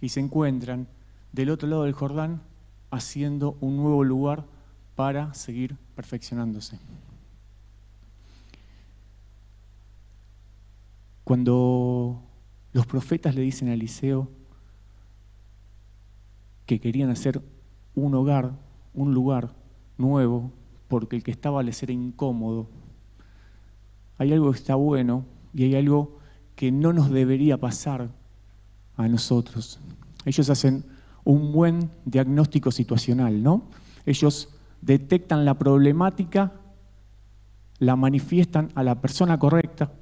y 0.00 0.08
se 0.08 0.18
encuentran 0.18 0.88
del 1.30 1.50
otro 1.50 1.68
lado 1.68 1.84
del 1.84 1.92
Jordán 1.92 2.42
haciendo 2.90 3.56
un 3.60 3.76
nuevo 3.76 4.02
lugar 4.02 4.44
para 4.96 5.32
seguir 5.34 5.76
perfeccionándose. 5.94 6.80
Cuando 11.24 12.20
los 12.72 12.86
profetas 12.86 13.34
le 13.34 13.42
dicen 13.42 13.68
a 13.68 13.74
Eliseo 13.74 14.28
que 16.66 16.80
querían 16.80 17.10
hacer 17.10 17.40
un 17.94 18.14
hogar, 18.14 18.52
un 18.94 19.14
lugar 19.14 19.54
nuevo 19.98 20.50
porque 20.88 21.16
el 21.16 21.22
que 21.22 21.30
estaba 21.30 21.62
les 21.62 21.82
era 21.82 21.92
incómodo. 21.92 22.68
Hay 24.18 24.32
algo 24.32 24.50
que 24.52 24.58
está 24.58 24.74
bueno 24.74 25.24
y 25.54 25.64
hay 25.64 25.76
algo 25.76 26.18
que 26.56 26.72
no 26.72 26.92
nos 26.92 27.10
debería 27.10 27.58
pasar 27.58 28.10
a 28.96 29.08
nosotros. 29.08 29.80
Ellos 30.24 30.50
hacen 30.50 30.84
un 31.24 31.52
buen 31.52 31.90
diagnóstico 32.04 32.70
situacional, 32.70 33.42
¿no? 33.42 33.62
Ellos 34.06 34.48
detectan 34.80 35.44
la 35.44 35.54
problemática, 35.54 36.52
la 37.78 37.96
manifiestan 37.96 38.70
a 38.74 38.82
la 38.82 39.00
persona 39.00 39.38
correcta 39.38 39.92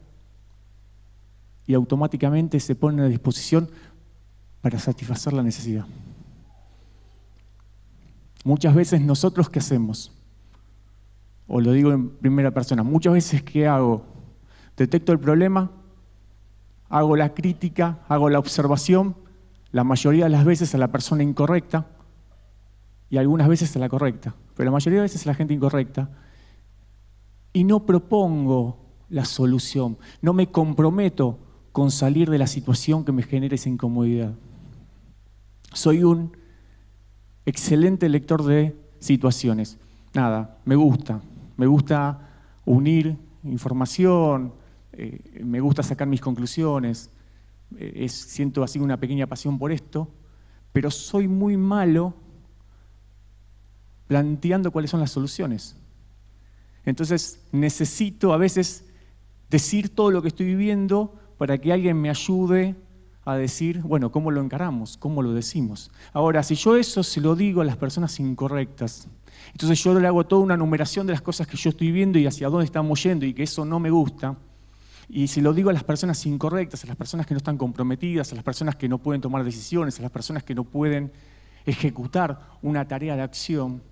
y 1.66 1.74
automáticamente 1.74 2.60
se 2.60 2.74
ponen 2.74 3.00
a 3.00 3.08
disposición 3.08 3.70
para 4.60 4.78
satisfacer 4.78 5.32
la 5.32 5.42
necesidad. 5.42 5.86
Muchas 8.44 8.74
veces 8.74 9.00
nosotros 9.00 9.48
qué 9.50 9.58
hacemos? 9.58 10.12
o 11.52 11.60
lo 11.60 11.72
digo 11.72 11.90
en 11.90 12.10
primera 12.10 12.52
persona, 12.52 12.84
muchas 12.84 13.12
veces 13.12 13.42
¿qué 13.42 13.66
hago? 13.66 14.04
Detecto 14.76 15.10
el 15.10 15.18
problema, 15.18 15.72
hago 16.88 17.16
la 17.16 17.34
crítica, 17.34 17.98
hago 18.08 18.30
la 18.30 18.38
observación, 18.38 19.16
la 19.72 19.82
mayoría 19.82 20.24
de 20.24 20.30
las 20.30 20.44
veces 20.44 20.76
a 20.76 20.78
la 20.78 20.92
persona 20.92 21.24
incorrecta 21.24 21.88
y 23.10 23.16
algunas 23.16 23.48
veces 23.48 23.74
a 23.74 23.80
la 23.80 23.88
correcta, 23.88 24.32
pero 24.54 24.66
la 24.66 24.70
mayoría 24.70 25.00
de 25.00 25.02
veces 25.02 25.26
a 25.26 25.30
la 25.30 25.34
gente 25.34 25.52
incorrecta 25.52 26.08
y 27.52 27.64
no 27.64 27.84
propongo 27.84 28.78
la 29.08 29.24
solución, 29.24 29.98
no 30.22 30.32
me 30.32 30.52
comprometo 30.52 31.36
con 31.72 31.90
salir 31.90 32.30
de 32.30 32.38
la 32.38 32.46
situación 32.46 33.04
que 33.04 33.12
me 33.12 33.22
genera 33.22 33.54
esa 33.54 33.68
incomodidad. 33.68 34.34
Soy 35.72 36.02
un 36.02 36.36
excelente 37.46 38.08
lector 38.08 38.44
de 38.44 38.76
situaciones. 38.98 39.78
Nada, 40.14 40.58
me 40.64 40.74
gusta, 40.74 41.20
me 41.56 41.66
gusta 41.66 42.28
unir 42.64 43.16
información, 43.44 44.52
eh, 44.92 45.42
me 45.42 45.60
gusta 45.60 45.82
sacar 45.82 46.08
mis 46.08 46.20
conclusiones, 46.20 47.10
eh, 47.76 48.08
siento 48.08 48.62
así 48.62 48.78
una 48.78 48.98
pequeña 48.98 49.26
pasión 49.26 49.58
por 49.58 49.70
esto, 49.70 50.08
pero 50.72 50.90
soy 50.90 51.28
muy 51.28 51.56
malo 51.56 52.14
planteando 54.08 54.72
cuáles 54.72 54.90
son 54.90 55.00
las 55.00 55.12
soluciones. 55.12 55.76
Entonces 56.84 57.40
necesito 57.52 58.32
a 58.32 58.36
veces 58.36 58.84
decir 59.50 59.94
todo 59.94 60.10
lo 60.10 60.22
que 60.22 60.28
estoy 60.28 60.46
viviendo 60.46 61.14
para 61.40 61.56
que 61.56 61.73
alguien 61.73 61.99
me 61.99 62.11
ayude 62.11 62.76
a 63.25 63.35
decir, 63.35 63.80
bueno, 63.80 64.12
¿cómo 64.12 64.30
lo 64.30 64.42
encaramos? 64.42 64.99
¿Cómo 64.99 65.23
lo 65.23 65.32
decimos? 65.32 65.90
Ahora, 66.12 66.42
si 66.42 66.54
yo 66.54 66.76
eso 66.76 67.02
se 67.02 67.18
lo 67.18 67.35
digo 67.35 67.62
a 67.62 67.64
las 67.64 67.78
personas 67.78 68.20
incorrectas, 68.20 69.09
entonces 69.52 69.82
yo 69.82 69.99
le 69.99 70.06
hago 70.06 70.26
toda 70.26 70.42
una 70.42 70.59
numeración 70.59 71.06
de 71.06 71.14
las 71.14 71.23
cosas 71.23 71.47
que 71.47 71.56
yo 71.56 71.70
estoy 71.70 71.92
viendo 71.92 72.18
y 72.18 72.26
hacia 72.26 72.50
dónde 72.50 72.66
estamos 72.66 73.02
yendo 73.02 73.25
y 73.25 73.32
que 73.32 73.44
eso 73.44 73.64
no 73.64 73.80
me 73.80 73.88
gusta, 73.88 74.37
y 75.09 75.28
si 75.28 75.40
lo 75.40 75.54
digo 75.54 75.70
a 75.70 75.73
las 75.73 75.82
personas 75.82 76.26
incorrectas, 76.26 76.85
a 76.85 76.88
las 76.88 76.97
personas 76.97 77.26
que 77.26 77.32
no 77.32 77.38
están 77.38 77.56
comprometidas, 77.56 78.30
a 78.32 78.35
las 78.35 78.44
personas 78.44 78.76
que 78.76 78.87
no 78.87 78.99
pueden 78.99 79.23
tomar 79.23 79.42
decisiones, 79.42 79.99
a 79.99 80.02
las 80.02 80.11
personas 80.11 80.44
que 80.44 80.54
no 80.54 80.64
pueden 80.64 81.11
ejecutar 81.64 82.50
una 82.61 82.87
tarea 82.87 83.16
de 83.16 83.23
acción 83.23 83.82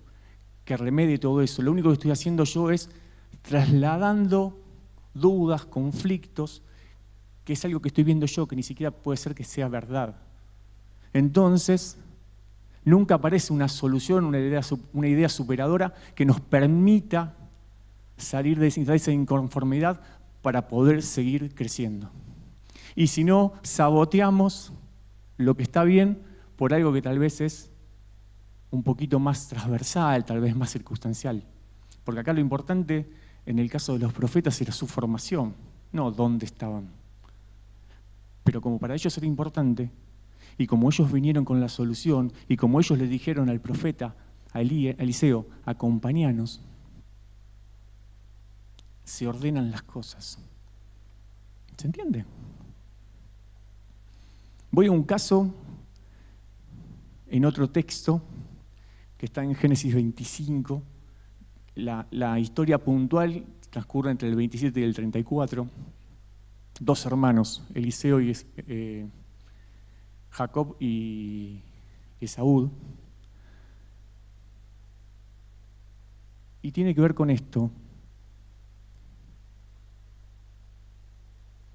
que 0.65 0.77
remedie 0.77 1.17
todo 1.17 1.41
eso, 1.41 1.63
lo 1.63 1.71
único 1.71 1.89
que 1.89 1.93
estoy 1.93 2.11
haciendo 2.11 2.43
yo 2.43 2.69
es 2.69 2.91
trasladando 3.41 4.55
dudas, 5.15 5.65
conflictos, 5.65 6.61
que 7.49 7.53
es 7.53 7.65
algo 7.65 7.79
que 7.81 7.87
estoy 7.87 8.03
viendo 8.03 8.27
yo, 8.27 8.47
que 8.47 8.55
ni 8.55 8.61
siquiera 8.61 8.91
puede 8.91 9.17
ser 9.17 9.33
que 9.33 9.43
sea 9.43 9.67
verdad. 9.67 10.13
Entonces, 11.13 11.97
nunca 12.85 13.15
aparece 13.15 13.51
una 13.51 13.67
solución, 13.67 14.23
una 14.23 14.37
idea, 14.37 14.61
una 14.93 15.07
idea 15.07 15.29
superadora 15.29 15.95
que 16.13 16.25
nos 16.25 16.39
permita 16.41 17.33
salir 18.17 18.59
de 18.59 18.67
esa 18.67 19.11
inconformidad 19.11 19.99
para 20.43 20.67
poder 20.67 21.01
seguir 21.01 21.55
creciendo. 21.55 22.11
Y 22.93 23.07
si 23.07 23.23
no, 23.23 23.53
saboteamos 23.63 24.71
lo 25.37 25.55
que 25.55 25.63
está 25.63 25.83
bien 25.83 26.21
por 26.55 26.75
algo 26.75 26.93
que 26.93 27.01
tal 27.01 27.17
vez 27.17 27.41
es 27.41 27.71
un 28.69 28.83
poquito 28.83 29.17
más 29.17 29.47
transversal, 29.47 30.23
tal 30.23 30.39
vez 30.39 30.55
más 30.55 30.69
circunstancial. 30.69 31.43
Porque 32.03 32.19
acá 32.19 32.31
lo 32.31 32.41
importante 32.41 33.09
en 33.47 33.57
el 33.57 33.71
caso 33.71 33.93
de 33.93 33.99
los 34.01 34.13
profetas 34.13 34.61
era 34.61 34.71
su 34.71 34.85
formación, 34.85 35.55
no 35.91 36.11
dónde 36.11 36.45
estaban. 36.45 36.98
Pero 38.43 38.61
como 38.61 38.79
para 38.79 38.95
ellos 38.95 39.17
era 39.17 39.27
importante, 39.27 39.91
y 40.57 40.67
como 40.67 40.89
ellos 40.89 41.11
vinieron 41.11 41.45
con 41.45 41.59
la 41.59 41.69
solución, 41.69 42.33
y 42.47 42.57
como 42.57 42.79
ellos 42.79 42.97
le 42.97 43.07
dijeron 43.07 43.49
al 43.49 43.61
profeta, 43.61 44.15
a 44.51 44.61
Eliseo, 44.61 45.45
acompañanos, 45.65 46.61
se 49.03 49.27
ordenan 49.27 49.71
las 49.71 49.83
cosas. 49.83 50.39
¿Se 51.77 51.87
entiende? 51.87 52.25
Voy 54.71 54.87
a 54.87 54.91
un 54.91 55.03
caso 55.03 55.53
en 57.27 57.45
otro 57.45 57.69
texto 57.69 58.21
que 59.17 59.25
está 59.25 59.43
en 59.43 59.55
Génesis 59.55 59.93
25. 59.93 60.81
La, 61.75 62.39
historia 62.39 62.77
puntual 62.77 63.45
transcurre 63.69 64.11
entre 64.11 64.29
el 64.29 64.35
27 64.35 64.79
y 64.79 64.83
el 64.83 64.93
34. 64.93 65.67
Dos 66.79 67.05
hermanos, 67.05 67.63
Eliseo 67.73 68.21
y 68.21 68.35
eh, 68.57 69.07
Jacob 70.29 70.77
y 70.79 71.61
Esaúd. 72.21 72.69
Y 76.61 76.71
tiene 76.71 76.95
que 76.95 77.01
ver 77.01 77.15
con 77.15 77.29
esto. 77.29 77.71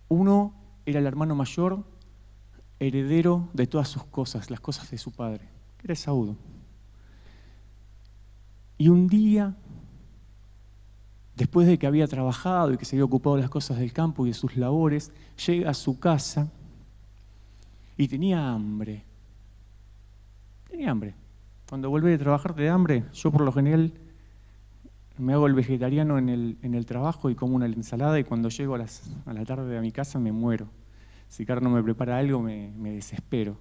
Uno 0.08 0.54
era 0.86 1.00
el 1.00 1.06
hermano 1.06 1.34
mayor, 1.34 1.84
heredero 2.78 3.48
de 3.52 3.66
todas 3.66 3.88
sus 3.88 4.04
cosas, 4.04 4.50
las 4.50 4.60
cosas 4.60 4.90
de 4.90 4.98
su 4.98 5.10
padre, 5.10 5.48
era 5.82 5.94
Esaú. 5.94 6.36
Y 8.76 8.88
un 8.88 9.06
día, 9.08 9.56
después 11.36 11.66
de 11.66 11.78
que 11.78 11.86
había 11.86 12.06
trabajado 12.06 12.72
y 12.72 12.76
que 12.76 12.84
se 12.84 12.96
había 12.96 13.04
ocupado 13.04 13.36
de 13.36 13.42
las 13.42 13.50
cosas 13.50 13.78
del 13.78 13.92
campo 13.92 14.24
y 14.24 14.30
de 14.30 14.34
sus 14.34 14.56
labores, 14.56 15.12
llega 15.46 15.70
a 15.70 15.74
su 15.74 15.98
casa 15.98 16.50
y 17.96 18.08
tenía 18.08 18.52
hambre. 18.52 19.04
Tenía 20.68 20.90
hambre. 20.90 21.14
Cuando 21.68 21.90
vuelve 21.90 22.10
de 22.10 22.18
trabajar 22.18 22.54
de 22.54 22.68
hambre, 22.68 23.04
yo 23.12 23.30
por 23.30 23.42
lo 23.42 23.52
general 23.52 23.92
me 25.16 25.32
hago 25.32 25.46
el 25.46 25.54
vegetariano 25.54 26.18
en 26.18 26.28
el, 26.28 26.58
en 26.62 26.74
el 26.74 26.86
trabajo 26.86 27.30
y 27.30 27.34
como 27.34 27.54
una 27.54 27.66
ensalada 27.66 28.18
y 28.18 28.24
cuando 28.24 28.48
llego 28.48 28.74
a, 28.74 28.78
las, 28.78 29.10
a, 29.26 29.32
la 29.32 29.44
tarde 29.44 29.78
a 29.78 29.80
mi 29.80 29.92
casa 29.92 30.18
me 30.18 30.32
muero. 30.32 30.68
Si 31.28 31.46
Carlos 31.46 31.70
no 31.70 31.76
me 31.76 31.82
prepara 31.82 32.18
algo 32.18 32.40
me, 32.40 32.72
me, 32.76 32.90
desespero. 32.90 33.56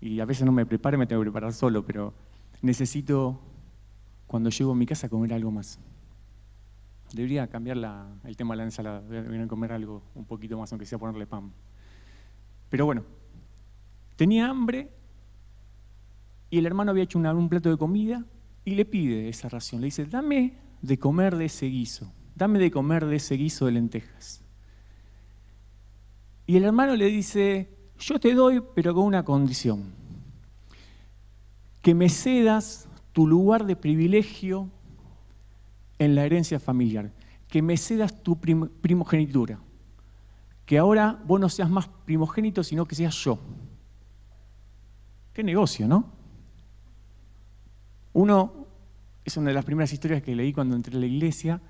Y 0.00 0.20
a 0.20 0.24
veces 0.24 0.44
no 0.44 0.52
me 0.52 0.64
prepara 0.64 0.96
me 0.96 1.06
tengo 1.06 1.20
que 1.22 1.26
preparar 1.26 1.52
solo, 1.52 1.84
pero 1.84 2.14
necesito 2.62 3.38
cuando 4.26 4.50
llego 4.50 4.72
a 4.72 4.74
mi 4.74 4.86
casa 4.86 5.08
comer 5.08 5.34
algo 5.34 5.50
más. 5.50 5.78
Debería 7.12 7.48
cambiar 7.48 7.76
el 8.24 8.36
tema 8.36 8.54
de 8.54 8.58
la 8.58 8.64
ensalada, 8.64 9.00
debería 9.00 9.46
comer 9.48 9.72
algo 9.72 10.02
un 10.14 10.24
poquito 10.24 10.58
más, 10.58 10.72
aunque 10.72 10.86
sea 10.86 10.98
ponerle 10.98 11.26
pan. 11.26 11.52
Pero 12.68 12.86
bueno, 12.86 13.02
tenía 14.16 14.48
hambre 14.48 14.90
y 16.50 16.58
el 16.58 16.66
hermano 16.66 16.92
había 16.92 17.04
hecho 17.04 17.18
un 17.18 17.48
plato 17.48 17.68
de 17.68 17.76
comida 17.76 18.24
y 18.64 18.74
le 18.74 18.84
pide 18.84 19.28
esa 19.28 19.48
ración. 19.48 19.80
Le 19.80 19.86
dice, 19.86 20.04
dame 20.04 20.54
de 20.82 20.98
comer 20.98 21.36
de 21.36 21.46
ese 21.46 21.66
guiso, 21.66 22.12
dame 22.36 22.58
de 22.58 22.70
comer 22.70 23.06
de 23.06 23.16
ese 23.16 23.34
guiso 23.34 23.66
de 23.66 23.72
lentejas. 23.72 24.42
Y 26.46 26.56
el 26.56 26.64
hermano 26.64 26.96
le 26.96 27.06
dice, 27.06 27.70
yo 27.98 28.18
te 28.20 28.34
doy, 28.34 28.62
pero 28.74 28.94
con 28.94 29.04
una 29.04 29.24
condición, 29.24 29.92
que 31.82 31.94
me 31.94 32.08
cedas 32.08 32.88
tu 33.12 33.26
lugar 33.26 33.66
de 33.66 33.76
privilegio 33.76 34.68
en 36.00 36.14
la 36.14 36.24
herencia 36.24 36.58
familiar, 36.58 37.12
que 37.46 37.60
me 37.60 37.76
cedas 37.76 38.22
tu 38.22 38.40
primogenitura, 38.40 39.60
que 40.64 40.78
ahora 40.78 41.20
vos 41.26 41.38
no 41.38 41.48
seas 41.50 41.68
más 41.68 41.88
primogénito, 42.06 42.64
sino 42.64 42.86
que 42.86 42.94
seas 42.94 43.14
yo. 43.16 43.38
Qué 45.34 45.44
negocio, 45.44 45.86
¿no? 45.86 46.06
Uno 48.14 48.66
es 49.24 49.36
una 49.36 49.48
de 49.48 49.54
las 49.54 49.64
primeras 49.64 49.92
historias 49.92 50.22
que 50.22 50.34
leí 50.34 50.54
cuando 50.54 50.74
entré 50.74 50.96
a 50.96 51.00
la 51.00 51.06
iglesia 51.06 51.60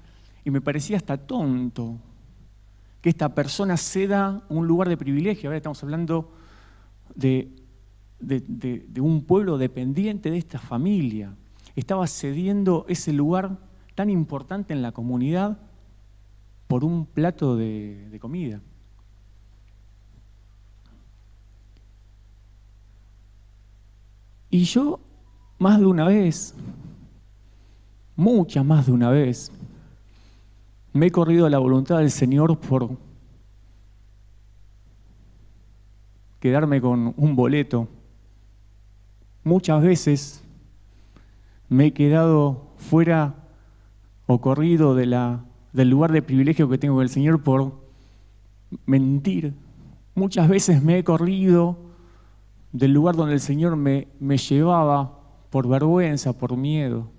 y 0.44 0.50
me 0.50 0.60
parecía 0.60 0.96
hasta 0.96 1.18
tonto 1.18 1.98
que 3.02 3.10
esta 3.10 3.34
persona 3.34 3.76
ceda 3.76 4.44
un 4.48 4.68
lugar 4.68 4.88
de 4.88 4.96
privilegio. 4.96 5.50
Ahora 5.50 5.56
estamos 5.56 5.82
hablando 5.82 6.32
de, 7.16 7.50
de, 8.20 9.00
un 9.00 9.24
pueblo 9.24 9.58
dependiente 9.58 10.30
de 10.30 10.38
esta 10.38 10.60
familia. 10.60 11.34
Estaba 11.74 12.06
cediendo 12.06 12.86
ese 12.88 13.12
lugar 13.12 13.58
tan 13.94 14.10
importante 14.10 14.72
en 14.72 14.82
la 14.82 14.92
comunidad 14.92 15.58
por 16.66 16.84
un 16.84 17.06
plato 17.06 17.56
de 17.56 18.18
comida. 18.20 18.60
Y 24.50 24.64
yo, 24.64 24.98
más 25.58 25.78
de 25.78 25.86
una 25.86 26.06
vez, 26.06 26.54
muchas 28.16 28.64
más 28.64 28.86
de 28.86 28.92
una 28.92 29.10
vez, 29.10 29.52
me 30.92 31.06
he 31.06 31.10
corrido 31.12 31.46
a 31.46 31.50
la 31.50 31.58
voluntad 31.58 31.98
del 31.98 32.10
Señor 32.10 32.58
por 32.58 32.90
quedarme 36.40 36.80
con 36.80 37.14
un 37.16 37.36
boleto. 37.36 37.86
Muchas 39.44 39.82
veces 39.82 40.42
me 41.68 41.86
he 41.86 41.92
quedado 41.92 42.72
fuera 42.76 43.34
o 44.32 44.40
corrido 44.40 44.94
del 44.94 45.90
lugar 45.90 46.12
de 46.12 46.22
privilegio 46.22 46.68
que 46.68 46.78
tengo 46.78 46.94
con 46.94 47.02
el 47.02 47.08
Señor 47.08 47.42
por 47.42 47.80
mentir. 48.86 49.54
Muchas 50.14 50.48
veces 50.48 50.84
me 50.84 50.98
he 50.98 51.02
corrido 51.02 51.76
del 52.70 52.92
lugar 52.92 53.16
donde 53.16 53.34
el 53.34 53.40
Señor 53.40 53.74
me, 53.74 54.06
me 54.20 54.38
llevaba 54.38 55.18
por 55.50 55.66
vergüenza, 55.66 56.32
por 56.32 56.56
miedo 56.56 57.10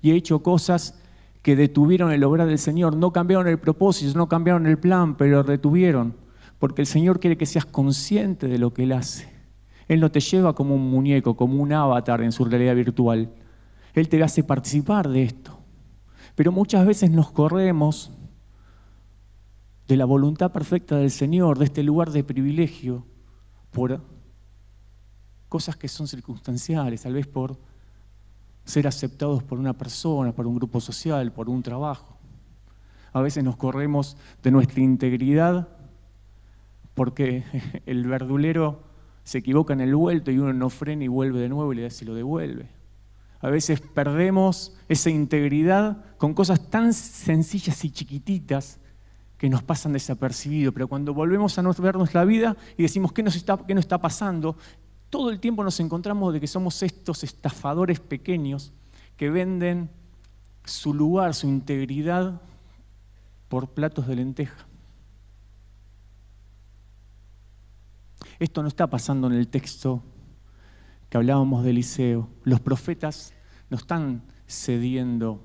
y 0.00 0.12
he 0.12 0.14
hecho 0.14 0.42
cosas 0.42 0.98
que 1.42 1.54
detuvieron 1.54 2.10
el 2.12 2.24
obrar 2.24 2.48
del 2.48 2.58
Señor. 2.58 2.96
No 2.96 3.12
cambiaron 3.12 3.46
el 3.46 3.58
propósito, 3.58 4.16
no 4.16 4.26
cambiaron 4.26 4.66
el 4.66 4.78
plan, 4.78 5.16
pero 5.18 5.42
retuvieron. 5.42 6.14
Porque 6.58 6.80
el 6.80 6.86
Señor 6.86 7.20
quiere 7.20 7.36
que 7.36 7.44
seas 7.44 7.66
consciente 7.66 8.48
de 8.48 8.56
lo 8.56 8.72
que 8.72 8.84
Él 8.84 8.92
hace. 8.92 9.28
Él 9.86 10.00
no 10.00 10.10
te 10.10 10.20
lleva 10.20 10.54
como 10.54 10.76
un 10.76 10.90
muñeco, 10.90 11.36
como 11.36 11.62
un 11.62 11.74
avatar 11.74 12.22
en 12.22 12.32
su 12.32 12.46
realidad 12.46 12.74
virtual. 12.74 13.30
Él 13.92 14.08
te 14.08 14.22
hace 14.22 14.42
participar 14.42 15.10
de 15.10 15.24
esto. 15.24 15.61
Pero 16.34 16.52
muchas 16.52 16.86
veces 16.86 17.10
nos 17.10 17.30
corremos 17.30 18.12
de 19.88 19.96
la 19.96 20.04
voluntad 20.04 20.52
perfecta 20.52 20.96
del 20.96 21.10
Señor, 21.10 21.58
de 21.58 21.66
este 21.66 21.82
lugar 21.82 22.10
de 22.10 22.24
privilegio, 22.24 23.04
por 23.70 24.00
cosas 25.48 25.76
que 25.76 25.88
son 25.88 26.08
circunstanciales, 26.08 27.02
tal 27.02 27.14
vez 27.14 27.26
por 27.26 27.58
ser 28.64 28.86
aceptados 28.86 29.42
por 29.42 29.58
una 29.58 29.72
persona, 29.72 30.32
por 30.32 30.46
un 30.46 30.54
grupo 30.54 30.80
social, 30.80 31.32
por 31.32 31.48
un 31.48 31.62
trabajo. 31.62 32.16
A 33.12 33.20
veces 33.20 33.44
nos 33.44 33.56
corremos 33.56 34.16
de 34.42 34.50
nuestra 34.50 34.80
integridad 34.80 35.68
porque 36.94 37.44
el 37.86 38.06
verdulero 38.06 38.80
se 39.24 39.38
equivoca 39.38 39.72
en 39.72 39.80
el 39.80 39.94
vuelto 39.94 40.30
y 40.30 40.38
uno 40.38 40.52
no 40.52 40.70
frena 40.70 41.04
y 41.04 41.08
vuelve 41.08 41.40
de 41.40 41.48
nuevo 41.48 41.72
y 41.72 41.76
le 41.76 41.82
da 41.82 41.90
se 41.90 42.04
lo 42.04 42.14
devuelve. 42.14 42.68
A 43.42 43.50
veces 43.50 43.80
perdemos 43.80 44.72
esa 44.88 45.10
integridad 45.10 45.98
con 46.16 46.32
cosas 46.32 46.70
tan 46.70 46.94
sencillas 46.94 47.84
y 47.84 47.90
chiquititas 47.90 48.78
que 49.36 49.50
nos 49.50 49.64
pasan 49.64 49.92
desapercibidos, 49.92 50.72
pero 50.72 50.86
cuando 50.86 51.12
volvemos 51.12 51.58
a 51.58 51.62
vernos 51.62 52.14
la 52.14 52.24
vida 52.24 52.56
y 52.78 52.82
decimos 52.82 53.12
qué 53.12 53.24
nos 53.24 53.34
está, 53.34 53.58
qué 53.66 53.74
nos 53.74 53.82
está 53.82 53.98
pasando, 53.98 54.56
todo 55.10 55.30
el 55.30 55.40
tiempo 55.40 55.64
nos 55.64 55.80
encontramos 55.80 56.32
de 56.32 56.40
que 56.40 56.46
somos 56.46 56.80
estos 56.84 57.24
estafadores 57.24 57.98
pequeños 57.98 58.72
que 59.16 59.28
venden 59.28 59.90
su 60.64 60.94
lugar, 60.94 61.34
su 61.34 61.48
integridad 61.48 62.40
por 63.48 63.70
platos 63.70 64.06
de 64.06 64.14
lenteja. 64.14 64.66
Esto 68.38 68.62
no 68.62 68.68
está 68.68 68.86
pasando 68.86 69.26
en 69.26 69.32
el 69.32 69.48
texto 69.48 70.04
que 71.12 71.18
hablábamos 71.18 71.62
de 71.62 71.72
Eliseo. 71.72 72.30
Los 72.42 72.60
profetas 72.60 73.34
no 73.68 73.76
están 73.76 74.22
cediendo 74.46 75.42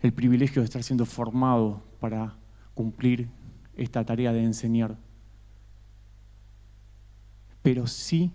el 0.00 0.12
privilegio 0.12 0.62
de 0.62 0.64
estar 0.64 0.82
siendo 0.82 1.06
formados 1.06 1.80
para 2.00 2.36
cumplir 2.74 3.28
esta 3.76 4.04
tarea 4.04 4.32
de 4.32 4.42
enseñar. 4.42 4.98
Pero 7.62 7.86
sí 7.86 8.32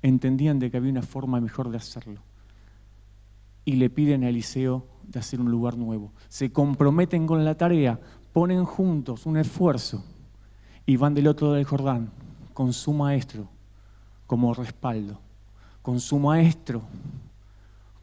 entendían 0.00 0.58
de 0.58 0.70
que 0.70 0.78
había 0.78 0.90
una 0.90 1.02
forma 1.02 1.38
mejor 1.38 1.68
de 1.68 1.76
hacerlo. 1.76 2.22
Y 3.66 3.74
le 3.74 3.90
piden 3.90 4.24
a 4.24 4.30
Eliseo 4.30 4.86
de 5.06 5.18
hacer 5.18 5.38
un 5.38 5.50
lugar 5.50 5.76
nuevo. 5.76 6.14
Se 6.30 6.50
comprometen 6.50 7.26
con 7.26 7.44
la 7.44 7.58
tarea, 7.58 8.00
ponen 8.32 8.64
juntos 8.64 9.26
un 9.26 9.36
esfuerzo 9.36 10.02
y 10.86 10.96
van 10.96 11.12
del 11.12 11.26
otro 11.26 11.48
lado 11.48 11.56
del 11.56 11.66
Jordán 11.66 12.10
con 12.54 12.72
su 12.72 12.94
maestro 12.94 13.50
como 14.26 14.54
respaldo, 14.54 15.20
con 15.84 16.00
su 16.00 16.18
maestro 16.18 16.80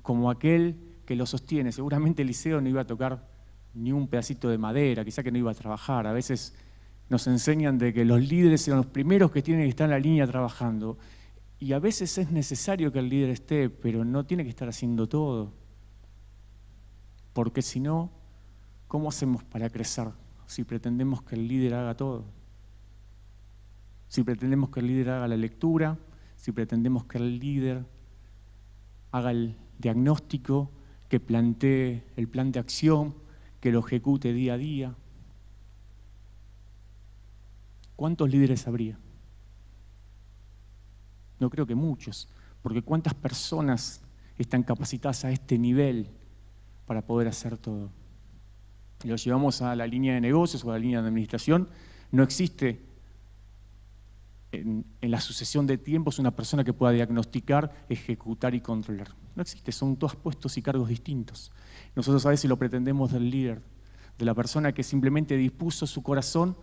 como 0.04 0.30
aquel 0.30 0.76
que 1.04 1.16
lo 1.16 1.26
sostiene. 1.26 1.72
Seguramente 1.72 2.22
Eliseo 2.22 2.62
no 2.62 2.70
iba 2.70 2.82
a 2.82 2.86
tocar 2.86 3.28
ni 3.74 3.92
un 3.92 4.08
pedacito 4.08 4.50
de 4.50 4.60
madera, 4.60 5.04
quizá 5.04 5.24
que 5.24 5.32
no 5.32 5.40
iba 5.40 5.50
a 5.50 5.56
trabajar. 5.56 6.06
A 6.06 6.14
veces 6.14 6.54
nos 7.10 7.26
enseñan 7.26 7.80
de 7.80 7.92
que 7.92 8.06
los 8.06 8.22
líderes 8.22 8.62
son 8.62 8.78
los 8.78 8.86
primeros 8.86 9.32
que 9.32 9.42
tienen 9.42 9.64
que 9.64 9.70
estar 9.70 9.86
en 9.86 9.92
la 9.92 10.00
línea 10.00 10.28
trabajando. 10.28 11.00
Y 11.58 11.74
a 11.74 11.80
veces 11.80 12.20
es 12.20 12.30
necesario 12.30 12.92
que 12.92 13.00
el 13.00 13.10
líder 13.10 13.32
esté, 13.32 13.72
pero 13.72 14.06
no 14.06 14.28
tiene 14.28 14.44
que 14.44 14.52
estar 14.52 14.70
haciendo 14.70 15.10
todo. 15.10 15.52
Porque 17.34 17.64
si 17.64 17.80
no, 17.80 18.12
¿cómo 18.88 19.10
hacemos 19.10 19.44
para 19.44 19.72
crecer 19.72 20.10
si 20.46 20.64
pretendemos 20.64 21.24
que 21.24 21.34
el 21.34 21.48
líder 21.48 21.74
haga 21.74 21.98
todo? 21.98 22.26
Si 24.08 24.22
pretendemos 24.22 24.70
que 24.70 24.82
el 24.82 24.86
líder 24.86 25.10
haga 25.10 25.28
la 25.28 25.38
lectura, 25.38 25.98
si 26.42 26.52
pretendemos 26.52 27.06
que 27.06 27.20
el 27.20 27.38
líder 27.38 27.86
haga 29.12 29.30
el 29.30 29.56
diagnóstico, 29.78 30.72
que 31.08 31.20
plantee 31.20 32.04
el 32.16 32.28
plan 32.28 32.52
de 32.52 32.60
acción, 32.60 33.14
que 33.60 33.72
lo 33.72 33.82
ejecute 33.82 34.34
día 34.34 34.56
a 34.56 34.58
día. 34.58 34.96
¿Cuántos 37.96 38.28
líderes 38.28 38.68
habría? 38.68 38.98
No 41.40 41.52
creo 41.52 41.68
que 41.68 41.76
muchos, 41.76 42.28
porque 42.64 42.82
¿cuántas 42.82 43.14
personas 43.14 44.02
están 44.40 44.64
capacitadas 44.64 45.24
a 45.26 45.32
este 45.32 45.60
nivel 45.60 46.10
para 46.88 47.06
poder 47.06 47.28
hacer 47.28 47.60
todo? 47.60 47.92
Lo 49.04 49.16
llevamos 49.16 49.62
a 49.62 49.76
la 49.76 49.86
línea 49.86 50.16
de 50.16 50.22
negocios 50.22 50.66
o 50.66 50.72
a 50.72 50.74
la 50.74 50.80
línea 50.80 51.04
de 51.04 51.08
administración, 51.08 51.70
no 52.12 52.24
existe 52.24 52.91
en, 54.52 54.86
la 55.02 55.22
sucesión 55.22 55.66
de 55.68 55.78
tiempos 55.78 56.20
una 56.20 56.36
persona 56.36 56.64
que 56.64 56.74
pueda 56.74 56.92
diagnosticar, 56.92 57.72
ejecutar 57.90 58.54
y 58.56 58.62
controlar. 58.62 59.10
No 59.36 59.42
existe, 59.42 59.72
son 59.72 59.98
todos 59.98 60.16
puestos 60.16 60.58
y 60.58 60.62
cargos 60.62 60.90
distintos. 60.90 61.52
Nosotros 61.96 62.26
a 62.26 62.30
veces 62.30 62.50
lo 62.50 62.58
pretendemos 62.58 63.12
del 63.12 63.30
líder, 63.30 63.62
de 64.18 64.26
la 64.26 64.34
persona 64.34 64.74
que 64.74 64.84
simplemente 64.84 65.38
dispuso 65.38 65.88
su 65.88 66.04
corazón 66.04 66.58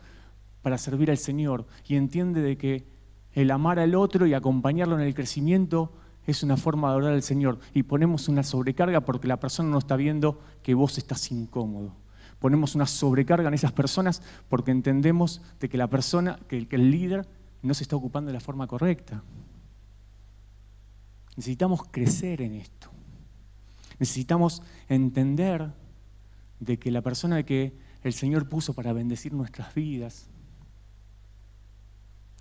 para 0.63 0.79
servir 0.79 1.11
al 1.11 1.19
Señor 1.19 1.67
y 1.87 1.97
entiende 1.97 2.43
de 2.43 2.57
que 2.57 2.87
el 3.33 3.51
amar 3.51 3.79
al 3.79 3.95
otro 3.95 4.27
y 4.27 4.35
acompañarlo 4.35 4.99
en 4.99 5.07
el 5.07 5.15
crecimiento 5.15 5.93
es 6.27 6.43
una 6.43 6.57
forma 6.57 6.89
de 6.89 6.93
adorar 6.93 7.15
al 7.15 7.23
Señor. 7.23 7.59
Y 7.73 7.85
ponemos 7.85 8.29
una 8.29 8.43
sobrecarga 8.43 9.01
porque 9.01 9.29
la 9.29 9.41
persona 9.41 9.71
no 9.71 9.79
está 9.79 9.97
viendo 9.97 10.41
que 10.63 10.75
vos 10.75 10.99
estás 10.99 11.31
incómodo. 11.33 11.97
Ponemos 12.39 12.75
una 12.75 12.87
sobrecarga 12.87 13.49
en 13.49 13.55
esas 13.55 13.73
personas 13.73 14.23
porque 14.49 14.71
entendemos 14.71 15.41
de 15.59 15.69
que 15.69 15.79
la 15.79 15.89
persona, 15.89 16.39
que 16.49 16.67
el 16.71 16.91
líder 16.91 17.27
no 17.63 17.75
se 17.75 17.83
está 17.83 17.97
ocupando 17.97 18.29
de 18.29 18.35
la 18.35 18.41
forma 18.41 18.67
correcta. 18.67 19.23
Necesitamos 21.37 21.83
crecer 21.91 22.43
en 22.43 22.55
esto. 22.55 22.91
Necesitamos 23.99 24.63
entender 24.89 25.73
de 26.61 26.79
que 26.79 26.91
la 26.91 27.03
persona 27.03 27.43
que 27.43 27.77
el 28.03 28.13
Señor 28.13 28.49
puso 28.49 28.75
para 28.75 28.93
bendecir 28.93 29.33
nuestras 29.33 29.75
vidas 29.75 30.29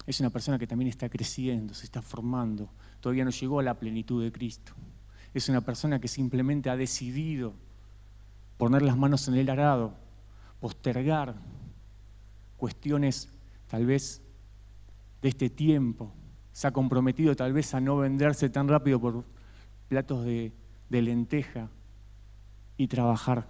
es 0.06 0.20
una 0.22 0.30
persona 0.30 0.58
que 0.58 0.68
también 0.68 0.88
está 0.88 1.10
creciendo, 1.10 1.74
se 1.74 1.84
está 1.84 2.02
formando, 2.02 2.70
todavía 3.02 3.26
no 3.26 3.32
llegó 3.32 3.60
a 3.60 3.64
la 3.64 3.78
plenitud 3.78 4.24
de 4.24 4.32
Cristo. 4.32 4.74
Es 5.34 5.50
una 5.50 5.62
persona 5.62 6.00
que 6.00 6.08
simplemente 6.08 6.70
ha 6.70 6.78
decidido 6.78 7.54
poner 8.58 8.82
las 8.82 8.98
manos 8.98 9.28
en 9.28 9.36
el 9.36 9.50
arado, 9.50 9.94
postergar 10.62 11.36
cuestiones 12.56 13.30
tal 13.68 13.86
vez 13.86 14.22
de 15.22 15.30
este 15.30 15.50
tiempo, 15.50 16.14
se 16.52 16.68
ha 16.68 16.72
comprometido 16.72 17.36
tal 17.36 17.54
vez 17.54 17.74
a 17.74 17.80
no 17.80 17.98
venderse 17.98 18.50
tan 18.50 18.68
rápido 18.68 19.00
por 19.00 19.24
platos 19.88 20.26
de 20.26 20.52
lenteja 20.90 21.70
y 22.78 22.88
trabajar. 22.88 23.48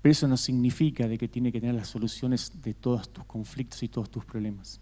Pero 0.00 0.12
eso 0.12 0.28
no 0.28 0.36
significa 0.36 1.08
de 1.08 1.18
que 1.18 1.28
tiene 1.28 1.50
que 1.50 1.60
tener 1.60 1.74
las 1.74 1.88
soluciones 1.88 2.62
de 2.62 2.74
todos 2.74 3.08
tus 3.12 3.24
conflictos 3.24 3.82
y 3.82 3.88
todos 3.88 4.10
tus 4.10 4.24
problemas. 4.24 4.80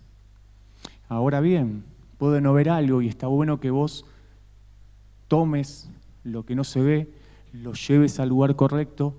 Ahora 1.08 1.40
bien, 1.40 1.84
puede 2.18 2.40
no 2.40 2.52
ver 2.52 2.68
algo 2.68 3.00
y 3.00 3.08
está 3.08 3.26
bueno 3.26 3.60
que 3.60 3.70
vos 3.70 4.04
tomes 5.28 5.90
lo 6.24 6.44
que 6.44 6.54
no 6.54 6.64
se 6.64 6.80
ve, 6.80 7.14
lo 7.52 7.72
lleves 7.72 8.20
al 8.20 8.28
lugar 8.28 8.56
correcto, 8.56 9.16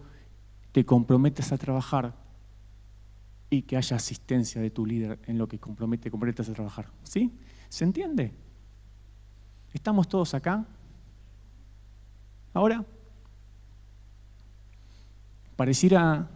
te 0.72 0.86
comprometas 0.86 1.52
a 1.52 1.58
trabajar 1.58 2.14
y 3.50 3.62
que 3.64 3.78
haya 3.78 3.96
asistencia 3.96 4.62
de 4.62 4.70
tu 4.70 4.86
líder 4.86 5.20
en 5.26 5.38
lo 5.38 5.48
que 5.48 5.60
compromete, 5.60 6.04
te 6.04 6.12
comprometas 6.12 6.50
a 6.50 6.54
trabajar. 6.54 6.90
¿Sí? 7.04 7.32
¿Se 7.70 7.84
entiende? 7.84 8.34
¿Estamos 9.74 10.08
todos 10.08 10.34
acá? 10.34 10.66
Ahora, 12.54 12.86
pareciera 15.56 16.30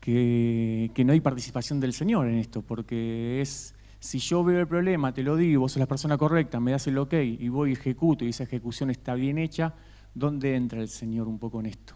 que, 0.00 0.92
no 1.04 1.12
hay 1.12 1.20
participación 1.20 1.80
del 1.80 1.92
Señor 1.92 2.28
en 2.28 2.36
esto, 2.36 2.62
porque 2.62 3.40
es, 3.40 3.74
si 3.98 4.18
yo 4.18 4.42
veo 4.44 4.60
el 4.60 4.68
problema, 4.68 5.12
te 5.12 5.22
lo 5.22 5.36
digo, 5.36 5.60
vos 5.62 5.72
sos 5.72 5.80
la 5.80 5.86
persona 5.86 6.18
correcta, 6.18 6.60
me 6.60 6.72
das 6.72 6.86
el 6.86 6.98
ok 6.98 7.14
y 7.14 7.48
voy 7.48 7.70
y 7.70 7.72
ejecuto 7.74 8.24
y 8.24 8.30
esa 8.30 8.44
ejecución 8.44 8.90
está 8.90 9.14
bien 9.14 9.38
hecha, 9.38 9.74
¿dónde 10.14 10.56
entra 10.56 10.80
el 10.80 10.88
Señor 10.88 11.28
un 11.28 11.38
poco 11.38 11.60
en 11.60 11.66
esto? 11.66 11.94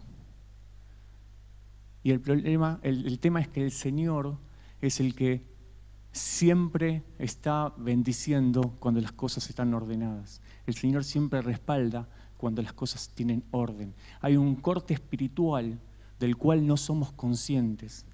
Y 2.05 2.11
el, 2.11 2.21
problema, 2.21 2.79
el 2.83 3.17
tema 3.17 3.41
es 3.41 3.47
que 3.47 3.63
el 3.63 3.71
Señor 3.71 4.37
es 4.79 4.99
el 4.99 5.15
que 5.15 5.43
siempre 6.11 7.01
está 7.17 7.73
bendiciendo 7.77 8.75
cuando 8.79 9.01
las 9.01 9.11
cosas 9.11 9.49
están 9.49 9.73
ordenadas. 9.73 10.39
El 10.67 10.75
Señor 10.75 11.03
siempre 11.03 11.41
respalda 11.41 12.07
cuando 12.37 12.61
las 12.61 12.73
cosas 12.73 13.09
tienen 13.09 13.43
orden. 13.49 13.95
Hay 14.21 14.37
un 14.37 14.53
corte 14.53 14.93
espiritual 14.93 15.79
del 16.19 16.37
cual 16.37 16.67
no 16.67 16.77
somos 16.77 17.11
conscientes, 17.11 18.05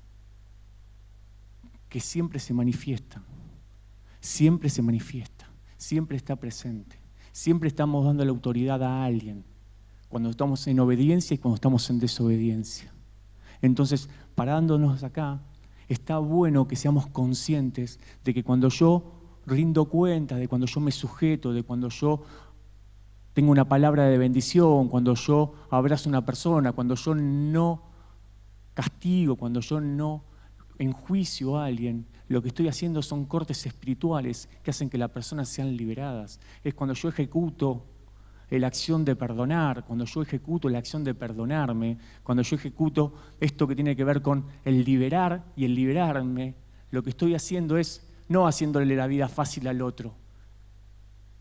que 1.90 2.00
siempre 2.00 2.40
se 2.40 2.54
manifiesta, 2.54 3.22
siempre 4.22 4.70
se 4.70 4.82
manifiesta, 4.82 5.52
siempre 5.76 6.16
está 6.16 6.38
presente, 6.38 6.98
siempre 7.34 7.68
estamos 7.68 8.06
dando 8.06 8.24
la 8.24 8.32
autoridad 8.32 8.82
a 8.84 9.04
alguien, 9.04 9.44
cuando 10.08 10.30
estamos 10.30 10.66
en 10.68 10.80
obediencia 10.80 11.36
y 11.36 11.40
cuando 11.40 11.56
estamos 11.56 11.90
en 11.90 12.00
desobediencia. 12.00 12.94
Entonces, 13.62 14.10
parándonos 14.36 15.04
acá, 15.04 15.42
está 15.88 16.18
bueno 16.18 16.68
que 16.68 16.76
seamos 16.76 17.08
conscientes 17.08 18.00
de 18.24 18.34
que 18.34 18.44
cuando 18.44 18.70
yo 18.70 19.04
rindo 19.46 19.86
cuenta, 19.86 20.36
de 20.36 20.48
cuando 20.48 20.68
yo 20.68 20.80
me 20.80 20.92
sujeto, 20.92 21.54
de 21.54 21.64
cuando 21.64 21.90
yo 21.90 22.24
tengo 23.34 23.52
una 23.52 23.68
palabra 23.68 24.06
de 24.06 24.18
bendición, 24.18 24.90
cuando 24.90 25.16
yo 25.16 25.54
abrazo 25.70 26.10
a 26.10 26.12
una 26.12 26.26
persona, 26.26 26.72
cuando 26.74 26.96
yo 26.96 27.16
no 27.16 27.84
castigo, 28.74 29.36
cuando 29.36 29.60
yo 29.60 29.80
no 29.80 30.24
enjuicio 30.78 31.58
a 31.58 31.66
alguien, 31.66 32.06
lo 32.28 32.42
que 32.42 32.50
estoy 32.50 32.68
haciendo 32.68 33.02
son 33.02 33.26
cortes 33.26 33.66
espirituales 33.66 34.50
que 34.64 34.72
hacen 34.72 34.90
que 34.90 34.98
las 34.98 35.12
personas 35.12 35.50
sean 35.50 35.76
liberadas. 35.76 36.40
Es 36.64 36.74
cuando 36.74 36.94
yo 36.94 37.10
ejecuto 37.10 37.86
la 38.60 38.68
acción 38.68 39.06
de 39.06 39.16
perdonar, 39.16 39.86
cuando 39.86 40.06
yo 40.06 40.22
ejecuto 40.22 40.68
la 40.70 40.80
acción 40.80 41.04
de 41.04 41.14
perdonarme, 41.14 41.98
cuando 42.24 42.44
yo 42.44 42.56
ejecuto 42.56 43.14
esto 43.40 43.68
que 43.68 43.76
tiene 43.76 43.96
que 43.96 44.04
ver 44.04 44.22
con 44.22 44.46
el 44.66 44.84
liberar 44.84 45.44
y 45.56 45.66
el 45.66 45.74
liberarme, 45.74 46.56
lo 46.92 47.02
que 47.02 47.12
estoy 47.12 47.34
haciendo 47.34 47.78
es 47.78 48.06
no 48.28 48.48
haciéndole 48.48 48.96
la 48.96 49.08
vida 49.08 49.28
fácil 49.28 49.68
al 49.68 49.82
otro. 49.82 50.14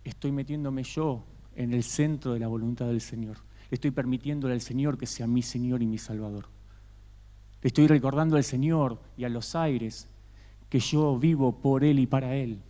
Estoy 0.04 0.32
metiéndome 0.32 0.82
yo 0.84 1.24
en 1.56 1.72
el 1.72 1.82
centro 1.82 2.32
de 2.32 2.40
la 2.40 2.46
voluntad 2.46 2.86
del 2.86 3.00
Señor. 3.00 3.38
Estoy 3.70 3.90
permitiéndole 3.90 4.54
al 4.54 4.60
Señor 4.60 4.96
que 4.96 5.06
sea 5.06 5.26
mi 5.26 5.42
Señor 5.42 5.82
y 5.82 5.86
mi 5.86 5.98
Salvador. 5.98 6.46
Estoy 7.62 7.86
recordando 7.86 8.36
al 8.36 8.44
Señor 8.44 9.00
y 9.16 9.24
a 9.24 9.28
los 9.28 9.54
aires 9.54 10.08
que 10.68 10.78
yo 10.78 11.18
vivo 11.18 11.60
por 11.60 11.84
Él 11.84 11.98
y 11.98 12.06
para 12.06 12.34
Él. 12.34 12.60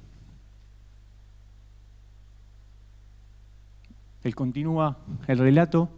Él 4.22 4.35
continúa 4.35 4.98
el 5.26 5.38
relato 5.38 5.88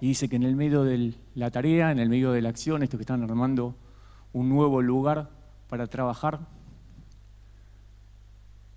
y 0.00 0.08
dice 0.08 0.28
que 0.28 0.36
en 0.36 0.42
el 0.42 0.56
medio 0.56 0.84
de 0.84 1.14
la 1.34 1.50
tarea, 1.50 1.90
en 1.90 1.98
el 1.98 2.08
medio 2.08 2.32
de 2.32 2.42
la 2.42 2.50
acción, 2.50 2.82
estos 2.82 2.98
que 2.98 3.02
están 3.02 3.22
armando 3.22 3.74
un 4.32 4.48
nuevo 4.48 4.82
lugar 4.82 5.30
para 5.68 5.86
trabajar, 5.86 6.40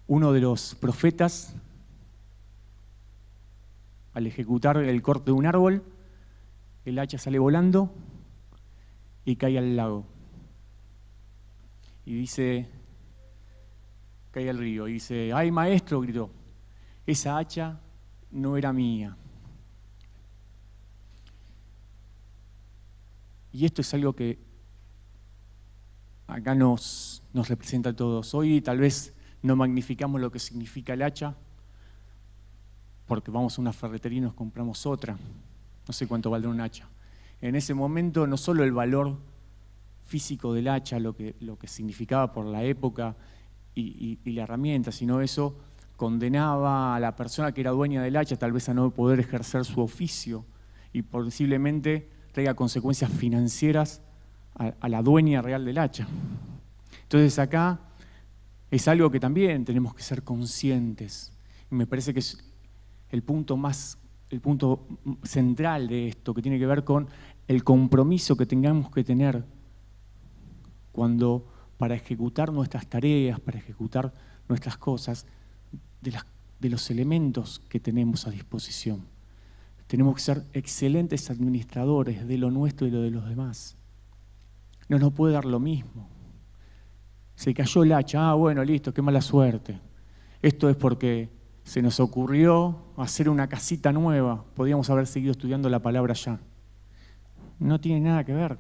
uno 0.07 0.31
de 0.31 0.39
los 0.39 0.75
profetas, 0.75 1.55
al 4.13 4.25
ejecutar 4.25 4.77
el 4.77 5.01
corte 5.01 5.25
de 5.25 5.31
un 5.33 5.45
árbol, 5.45 5.83
el 6.85 6.97
hacha 6.99 7.17
sale 7.17 7.39
volando 7.39 7.91
y 9.25 9.35
cae 9.35 9.57
al 9.57 9.75
lago. 9.75 10.05
Y 12.05 12.13
dice, 12.13 12.69
cae 14.31 14.49
al 14.49 14.57
río, 14.57 14.87
y 14.87 14.93
dice, 14.93 15.33
ay 15.33 15.51
maestro, 15.51 15.99
gritó, 15.99 16.29
esa 17.05 17.37
hacha 17.37 17.81
no 18.31 18.57
era 18.57 18.73
mía. 18.73 19.15
Y 23.51 23.65
esto 23.65 23.81
es 23.81 23.93
algo 23.93 24.13
que 24.13 24.37
acá 26.27 26.53
nos, 26.53 27.23
nos 27.33 27.47
representa 27.49 27.89
a 27.89 27.95
todos. 27.95 28.33
Hoy 28.33 28.61
tal 28.61 28.79
vez 28.79 29.13
no 29.41 29.55
magnificamos 29.55 30.21
lo 30.21 30.31
que 30.31 30.39
significa 30.39 30.93
el 30.93 31.01
hacha, 31.01 31.35
porque 33.07 33.31
vamos 33.31 33.57
a 33.57 33.61
una 33.61 33.73
ferretería 33.73 34.19
y 34.19 34.21
nos 34.21 34.33
compramos 34.33 34.85
otra. 34.85 35.17
No 35.87 35.93
sé 35.93 36.07
cuánto 36.07 36.29
valdrá 36.29 36.49
un 36.49 36.59
hacha. 36.59 36.87
En 37.41 37.55
ese 37.55 37.73
momento 37.73 38.27
no 38.27 38.37
solo 38.37 38.63
el 38.63 38.73
valor 38.73 39.17
físico 40.05 40.53
del 40.53 40.67
hacha, 40.67 40.99
lo 40.99 41.15
que, 41.15 41.35
lo 41.39 41.57
que 41.57 41.67
significaba 41.67 42.33
por 42.33 42.45
la 42.45 42.63
época 42.63 43.15
y, 43.73 44.17
y 44.23 44.31
la 44.31 44.43
herramienta, 44.43 44.91
sino 44.91 45.21
eso 45.21 45.55
condenaba 45.97 46.95
a 46.95 46.99
la 46.99 47.15
persona 47.15 47.51
que 47.51 47.61
era 47.61 47.71
dueña 47.71 48.01
del 48.01 48.15
hacha 48.15 48.37
tal 48.37 48.53
vez 48.53 48.69
a 48.69 48.73
no 48.73 48.91
poder 48.91 49.19
ejercer 49.19 49.65
su 49.65 49.81
oficio 49.81 50.45
y 50.93 51.01
posiblemente 51.01 52.09
traiga 52.31 52.53
consecuencias 52.53 53.11
financieras 53.11 54.01
a, 54.55 54.87
la 54.87 55.01
dueña 55.01 55.41
real 55.41 55.65
del 55.65 55.77
hacha. 55.79 56.07
Entonces 57.03 57.37
acá 57.39 57.79
es 58.71 58.87
algo 58.87 59.11
que 59.11 59.19
también 59.19 59.65
tenemos 59.65 59.93
que 59.93 60.03
ser 60.03 60.23
conscientes. 60.23 61.33
Y 61.71 61.75
me 61.75 61.87
parece 61.87 62.13
que 62.13 62.19
es 62.19 62.43
el 63.09 63.23
punto 63.23 63.57
más, 63.57 63.97
el 64.29 64.39
punto 64.39 64.87
central 65.23 65.87
de 65.87 66.09
esto, 66.09 66.33
que 66.33 66.41
tiene 66.41 66.59
que 66.59 66.65
ver 66.67 66.83
con 66.83 67.07
el 67.47 67.63
compromiso 67.63 68.35
que 68.35 68.45
tengamos 68.45 68.91
que 68.91 69.03
tener 69.03 69.43
cuando 70.91 71.45
para 71.77 71.95
ejecutar 71.95 72.51
nuestras 72.51 72.87
tareas, 72.87 73.39
para 73.39 73.59
ejecutar 73.59 74.13
nuestras 74.47 74.77
cosas, 74.77 75.25
de, 76.01 76.69
los 76.69 76.89
elementos 76.89 77.61
que 77.69 77.79
tenemos 77.79 78.27
a 78.27 78.31
disposición. 78.31 79.05
Tenemos 79.87 80.15
que 80.15 80.21
ser 80.21 80.43
excelentes 80.53 81.29
administradores 81.29 82.27
de 82.27 82.37
lo 82.37 82.51
nuestro 82.51 82.87
y 82.87 82.91
lo 82.91 83.01
de 83.01 83.11
los 83.11 83.27
demás. 83.27 83.77
No 84.89 84.99
nos 84.99 85.13
puede 85.13 85.33
dar 85.33 85.45
lo 85.45 85.59
mismo. 85.59 86.09
Se 87.35 87.53
cayó 87.53 87.83
el 87.83 87.93
hacha, 87.93 88.29
ah, 88.29 88.33
bueno, 88.33 88.63
listo, 88.63 88.93
qué 88.93 89.01
mala 89.01 89.21
suerte. 89.21 89.79
Esto 90.41 90.69
es 90.69 90.75
porque 90.75 91.29
se 91.63 91.81
nos 91.81 91.99
ocurrió 91.99 92.77
hacer 92.97 93.29
una 93.29 93.47
casita 93.47 93.91
nueva. 93.91 94.43
Podríamos 94.55 94.89
haber 94.89 95.07
seguido 95.07 95.31
estudiando 95.31 95.69
la 95.69 95.81
palabra 95.81 96.13
ya. 96.13 96.39
No 97.59 97.79
tiene 97.79 98.01
nada 98.01 98.23
que 98.23 98.33
ver. 98.33 98.57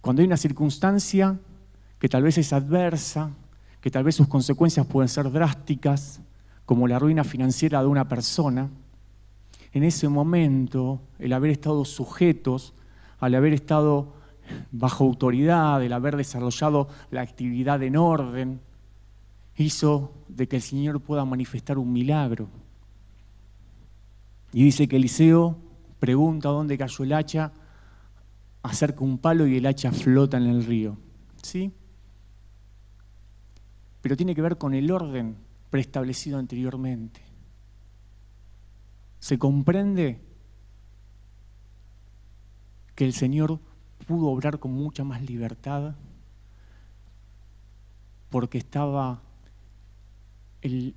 Cuando 0.00 0.22
hay 0.22 0.26
una 0.26 0.36
circunstancia 0.36 1.38
que 1.98 2.08
tal 2.08 2.22
vez 2.22 2.38
es 2.38 2.52
adversa, 2.52 3.30
que 3.80 3.90
tal 3.90 4.04
vez 4.04 4.14
sus 4.14 4.28
consecuencias 4.28 4.86
pueden 4.86 5.08
ser 5.08 5.30
drásticas, 5.30 6.20
como 6.66 6.86
la 6.86 6.98
ruina 6.98 7.24
financiera 7.24 7.80
de 7.80 7.88
una 7.88 8.08
persona, 8.08 8.70
en 9.72 9.84
ese 9.84 10.08
momento 10.08 11.00
el 11.18 11.32
haber 11.32 11.50
estado 11.50 11.84
sujetos, 11.84 12.74
al 13.18 13.34
haber 13.34 13.52
estado 13.52 14.14
bajo 14.72 15.04
autoridad, 15.04 15.82
el 15.82 15.92
haber 15.92 16.16
desarrollado 16.16 16.88
la 17.10 17.22
actividad 17.22 17.82
en 17.82 17.96
orden, 17.96 18.60
hizo 19.56 20.12
de 20.28 20.48
que 20.48 20.56
el 20.56 20.62
Señor 20.62 21.00
pueda 21.00 21.24
manifestar 21.24 21.78
un 21.78 21.92
milagro. 21.92 22.48
Y 24.52 24.64
dice 24.64 24.88
que 24.88 24.96
Eliseo 24.96 25.56
pregunta 25.98 26.48
dónde 26.48 26.78
cayó 26.78 27.04
el 27.04 27.12
hacha, 27.12 27.52
acerca 28.62 29.04
un 29.04 29.18
palo 29.18 29.46
y 29.46 29.56
el 29.56 29.66
hacha 29.66 29.92
flota 29.92 30.36
en 30.36 30.46
el 30.46 30.64
río. 30.64 30.96
¿Sí? 31.42 31.72
Pero 34.02 34.16
tiene 34.16 34.34
que 34.34 34.42
ver 34.42 34.58
con 34.58 34.74
el 34.74 34.90
orden 34.90 35.36
preestablecido 35.70 36.38
anteriormente. 36.38 37.22
Se 39.18 39.38
comprende 39.38 40.20
que 42.94 43.04
el 43.04 43.12
Señor 43.12 43.60
pudo 44.06 44.28
obrar 44.28 44.58
con 44.58 44.72
mucha 44.72 45.04
más 45.04 45.22
libertad 45.22 45.94
porque 48.30 48.58
estaba 48.58 49.22
el, 50.62 50.94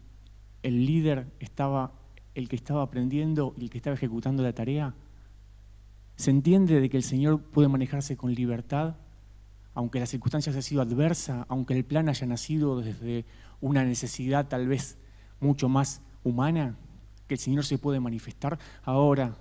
el 0.61 0.85
líder, 0.85 1.27
estaba 1.39 1.93
el 2.35 2.47
que 2.47 2.55
estaba 2.55 2.83
aprendiendo 2.83 3.53
y 3.57 3.63
el 3.63 3.69
que 3.69 3.77
estaba 3.77 3.95
ejecutando 3.95 4.43
la 4.43 4.53
tarea. 4.53 4.95
Se 6.15 6.31
entiende 6.31 6.79
de 6.79 6.89
que 6.89 6.97
el 6.97 7.03
Señor 7.03 7.41
puede 7.41 7.67
manejarse 7.67 8.15
con 8.17 8.33
libertad 8.33 8.95
aunque 9.73 9.99
la 9.99 10.05
circunstancia 10.05 10.51
haya 10.51 10.61
sido 10.61 10.81
adversa, 10.81 11.45
aunque 11.49 11.73
el 11.75 11.83
plan 11.83 12.09
haya 12.09 12.27
nacido 12.27 12.81
desde 12.81 13.25
una 13.61 13.83
necesidad 13.83 14.47
tal 14.47 14.67
vez 14.67 14.97
mucho 15.39 15.69
más 15.69 16.01
humana, 16.23 16.77
que 17.27 17.35
el 17.35 17.39
Señor 17.39 17.65
se 17.65 17.77
puede 17.77 17.99
manifestar 17.99 18.59
ahora. 18.83 19.35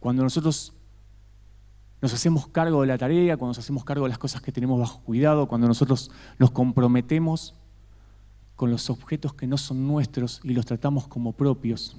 Cuando 0.00 0.22
nosotros 0.22 0.72
nos 2.00 2.12
hacemos 2.12 2.48
cargo 2.48 2.82
de 2.82 2.86
la 2.86 2.98
tarea, 2.98 3.36
cuando 3.36 3.50
nos 3.50 3.58
hacemos 3.58 3.84
cargo 3.84 4.04
de 4.04 4.10
las 4.10 4.18
cosas 4.18 4.42
que 4.42 4.52
tenemos 4.52 4.78
bajo 4.78 5.00
cuidado, 5.00 5.48
cuando 5.48 5.66
nosotros 5.66 6.10
nos 6.38 6.50
comprometemos 6.50 7.54
con 8.56 8.70
los 8.70 8.90
objetos 8.90 9.34
que 9.34 9.46
no 9.46 9.56
son 9.56 9.86
nuestros 9.86 10.40
y 10.44 10.52
los 10.52 10.66
tratamos 10.66 11.08
como 11.08 11.32
propios, 11.32 11.96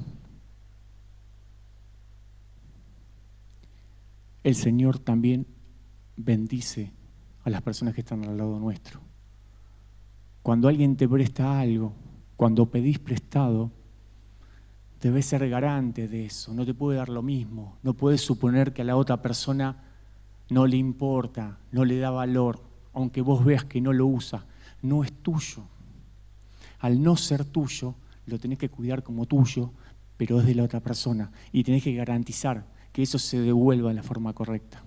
el 4.46 4.54
Señor 4.54 5.00
también 5.00 5.48
bendice 6.16 6.92
a 7.44 7.50
las 7.50 7.64
personas 7.64 7.96
que 7.96 8.02
están 8.02 8.24
al 8.26 8.38
lado 8.38 8.60
nuestro. 8.60 9.02
Cuando 10.44 10.68
alguien 10.68 10.96
te 10.96 11.10
presta 11.10 11.60
algo, 11.60 11.94
cuando 12.38 12.70
pedís 12.70 13.00
prestado, 13.00 13.72
debes 15.02 15.26
ser 15.26 15.50
garante 15.50 16.08
de 16.08 16.28
eso, 16.28 16.54
no 16.54 16.64
te 16.64 16.76
puede 16.76 17.00
dar 17.00 17.10
lo 17.10 17.24
mismo, 17.24 17.78
no 17.82 17.96
puedes 17.96 18.22
suponer 18.22 18.72
que 18.72 18.84
a 18.84 18.86
la 18.86 18.98
otra 18.98 19.20
persona 19.20 19.84
no 20.52 20.68
le 20.68 20.78
importa, 20.78 21.58
no 21.72 21.84
le 21.84 21.98
da 21.98 22.12
valor, 22.12 22.62
aunque 22.94 23.22
vos 23.22 23.44
veas 23.44 23.66
que 23.66 23.82
no 23.82 23.94
lo 23.94 24.06
usa, 24.06 24.46
no 24.84 25.04
es 25.04 25.12
tuyo. 25.12 25.64
Al 26.82 27.02
no 27.02 27.18
ser 27.18 27.46
tuyo, 27.46 27.96
lo 28.28 28.38
tenés 28.38 28.60
que 28.60 28.70
cuidar 28.70 29.02
como 29.02 29.26
tuyo, 29.26 29.72
pero 30.18 30.40
es 30.40 30.46
de 30.46 30.54
la 30.54 30.66
otra 30.66 30.82
persona 30.82 31.32
y 31.52 31.64
tenés 31.64 31.84
que 31.84 31.96
garantizar 31.96 32.75
que 32.96 33.04
eso 33.04 33.20
se 33.20 33.42
devuelva 33.42 33.90
en 33.90 33.98
la 33.98 34.04
forma 34.04 34.32
correcta. 34.32 34.82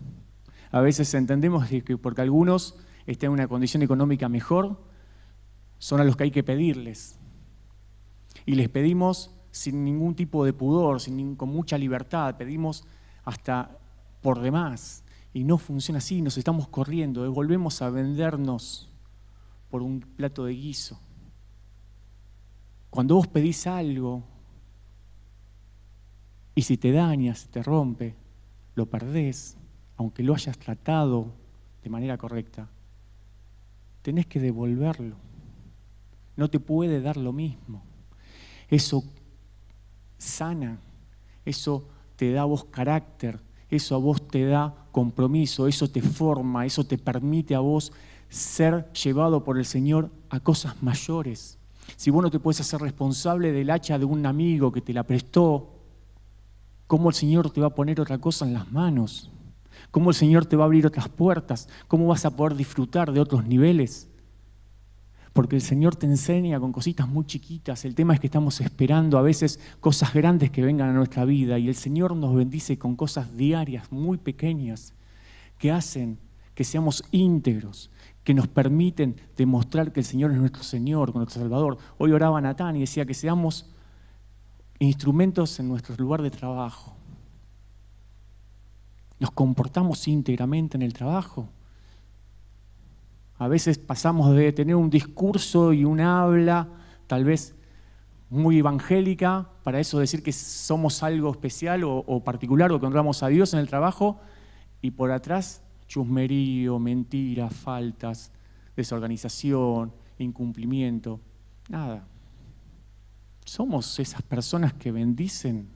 A 0.70 0.80
veces 0.80 1.12
entendemos 1.12 1.68
que 1.68 1.98
porque 1.98 2.22
algunos 2.22 2.78
están 3.04 3.26
en 3.26 3.32
una 3.34 3.48
condición 3.48 3.82
económica 3.82 4.30
mejor, 4.30 4.82
son 5.76 6.00
a 6.00 6.04
los 6.04 6.16
que 6.16 6.24
hay 6.24 6.30
que 6.30 6.42
pedirles. 6.42 7.18
Y 8.46 8.54
les 8.54 8.70
pedimos 8.70 9.30
sin 9.50 9.84
ningún 9.84 10.14
tipo 10.14 10.46
de 10.46 10.54
pudor, 10.54 11.02
sin, 11.02 11.36
con 11.36 11.50
mucha 11.50 11.76
libertad, 11.76 12.38
pedimos 12.38 12.86
hasta 13.24 13.76
por 14.22 14.40
demás. 14.40 15.04
Y 15.34 15.44
no 15.44 15.58
funciona 15.58 15.98
así, 15.98 16.22
nos 16.22 16.38
estamos 16.38 16.66
corriendo, 16.68 17.30
volvemos 17.30 17.82
a 17.82 17.90
vendernos 17.90 18.88
por 19.68 19.82
un 19.82 20.00
plato 20.00 20.46
de 20.46 20.54
guiso. 20.54 20.98
Cuando 22.88 23.16
vos 23.16 23.26
pedís 23.26 23.66
algo, 23.66 24.24
y 26.58 26.62
si 26.62 26.76
te 26.76 26.90
dañas, 26.90 27.46
te 27.52 27.62
rompe, 27.62 28.16
lo 28.74 28.86
perdés, 28.86 29.56
aunque 29.96 30.24
lo 30.24 30.34
hayas 30.34 30.58
tratado 30.58 31.32
de 31.84 31.88
manera 31.88 32.18
correcta, 32.18 32.68
tenés 34.02 34.26
que 34.26 34.40
devolverlo. 34.40 35.14
No 36.34 36.50
te 36.50 36.58
puede 36.58 37.00
dar 37.00 37.16
lo 37.16 37.32
mismo. 37.32 37.84
Eso 38.68 39.04
sana, 40.18 40.80
eso 41.44 41.86
te 42.16 42.32
da 42.32 42.42
vos 42.44 42.64
carácter 42.64 43.38
eso 43.70 43.94
a 43.94 43.98
vos 43.98 44.26
te 44.26 44.44
da 44.44 44.74
compromiso, 44.90 45.68
eso 45.68 45.88
te 45.88 46.02
forma, 46.02 46.66
eso 46.66 46.84
te 46.84 46.98
permite 46.98 47.54
a 47.54 47.60
vos 47.60 47.92
ser 48.28 48.90
llevado 48.92 49.44
por 49.44 49.58
el 49.58 49.64
Señor 49.64 50.10
a 50.30 50.40
cosas 50.40 50.82
mayores. 50.82 51.56
Si 51.94 52.10
vos 52.10 52.20
no 52.20 52.32
te 52.32 52.40
puedes 52.40 52.60
hacer 52.60 52.80
responsable 52.80 53.52
del 53.52 53.70
hacha 53.70 53.96
de 53.96 54.04
un 54.04 54.26
amigo 54.26 54.72
que 54.72 54.80
te 54.80 54.92
la 54.92 55.04
prestó, 55.04 55.77
¿cómo 56.88 57.10
el 57.10 57.14
Señor 57.14 57.50
te 57.50 57.60
va 57.60 57.68
a 57.68 57.74
poner 57.74 58.00
otra 58.00 58.18
cosa 58.18 58.44
en 58.44 58.54
las 58.54 58.72
manos? 58.72 59.30
¿Cómo 59.92 60.10
el 60.10 60.16
Señor 60.16 60.46
te 60.46 60.56
va 60.56 60.64
a 60.64 60.66
abrir 60.66 60.86
otras 60.86 61.08
puertas? 61.08 61.68
¿Cómo 61.86 62.08
vas 62.08 62.24
a 62.24 62.34
poder 62.34 62.56
disfrutar 62.56 63.12
de 63.12 63.20
otros 63.20 63.46
niveles? 63.46 64.08
Porque 65.32 65.54
el 65.54 65.62
Señor 65.62 65.94
te 65.94 66.06
enseña 66.06 66.58
con 66.58 66.72
cositas 66.72 67.06
muy 67.06 67.24
chiquitas. 67.24 67.84
El 67.84 67.94
tema 67.94 68.14
es 68.14 68.20
que 68.20 68.26
estamos 68.26 68.60
esperando 68.60 69.18
a 69.18 69.22
veces 69.22 69.60
cosas 69.78 70.12
grandes 70.12 70.50
que 70.50 70.62
vengan 70.62 70.88
a 70.88 70.94
nuestra 70.94 71.24
vida 71.24 71.58
y 71.58 71.68
el 71.68 71.76
Señor 71.76 72.16
nos 72.16 72.34
bendice 72.34 72.78
con 72.78 72.96
cosas 72.96 73.36
diarias 73.36 73.92
muy 73.92 74.18
pequeñas 74.18 74.94
que 75.58 75.70
hacen 75.70 76.18
que 76.54 76.64
seamos 76.64 77.04
íntegros, 77.12 77.88
que 78.24 78.34
nos 78.34 78.48
permiten 78.48 79.14
demostrar 79.36 79.92
que 79.92 80.00
el 80.00 80.06
Señor 80.06 80.32
es 80.32 80.38
nuestro 80.38 80.64
Señor, 80.64 81.14
nuestro 81.14 81.40
Salvador. 81.40 81.78
Hoy 81.98 82.10
oraba 82.10 82.40
Natán 82.40 82.74
y 82.74 82.80
decía 82.80 83.06
que 83.06 83.14
seamos 83.14 83.72
instrumentos 84.78 85.58
en 85.60 85.68
nuestro 85.68 85.94
lugar 85.96 86.22
de 86.22 86.30
trabajo. 86.30 86.94
Nos 89.18 89.30
comportamos 89.32 90.06
íntegramente 90.06 90.76
en 90.76 90.82
el 90.82 90.92
trabajo. 90.92 91.48
A 93.38 93.48
veces 93.48 93.78
pasamos 93.78 94.34
de 94.34 94.52
tener 94.52 94.76
un 94.76 94.90
discurso 94.90 95.72
y 95.72 95.84
un 95.84 96.00
habla, 96.00 96.68
tal 97.06 97.24
vez 97.24 97.54
muy 98.30 98.58
evangélica, 98.58 99.48
para 99.62 99.80
eso 99.80 99.98
decir 99.98 100.22
que 100.22 100.32
somos 100.32 101.02
algo 101.02 101.30
especial 101.30 101.82
o, 101.84 102.22
particular 102.24 102.70
o 102.72 102.78
que 102.78 102.86
honramos 102.86 103.22
a 103.22 103.28
Dios 103.28 103.54
en 103.54 103.60
el 103.60 103.68
trabajo, 103.68 104.20
y 104.82 104.90
por 104.90 105.10
atrás 105.10 105.62
chusmerío, 105.86 106.78
mentiras, 106.78 107.54
faltas, 107.54 108.30
desorganización, 108.76 109.92
incumplimiento, 110.18 111.20
nada. 111.68 112.06
Somos 113.48 113.98
esas 113.98 114.20
personas 114.20 114.74
que 114.74 114.92
bendicen 114.92 115.70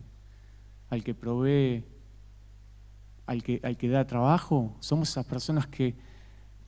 al 0.90 1.02
que 1.02 1.14
provee, 1.14 1.87
al 3.24 3.42
que, 3.42 3.88
da 3.88 4.06
trabajo, 4.06 4.76
somos 4.80 5.08
esas 5.08 5.24
personas 5.24 5.68
que 5.68 5.96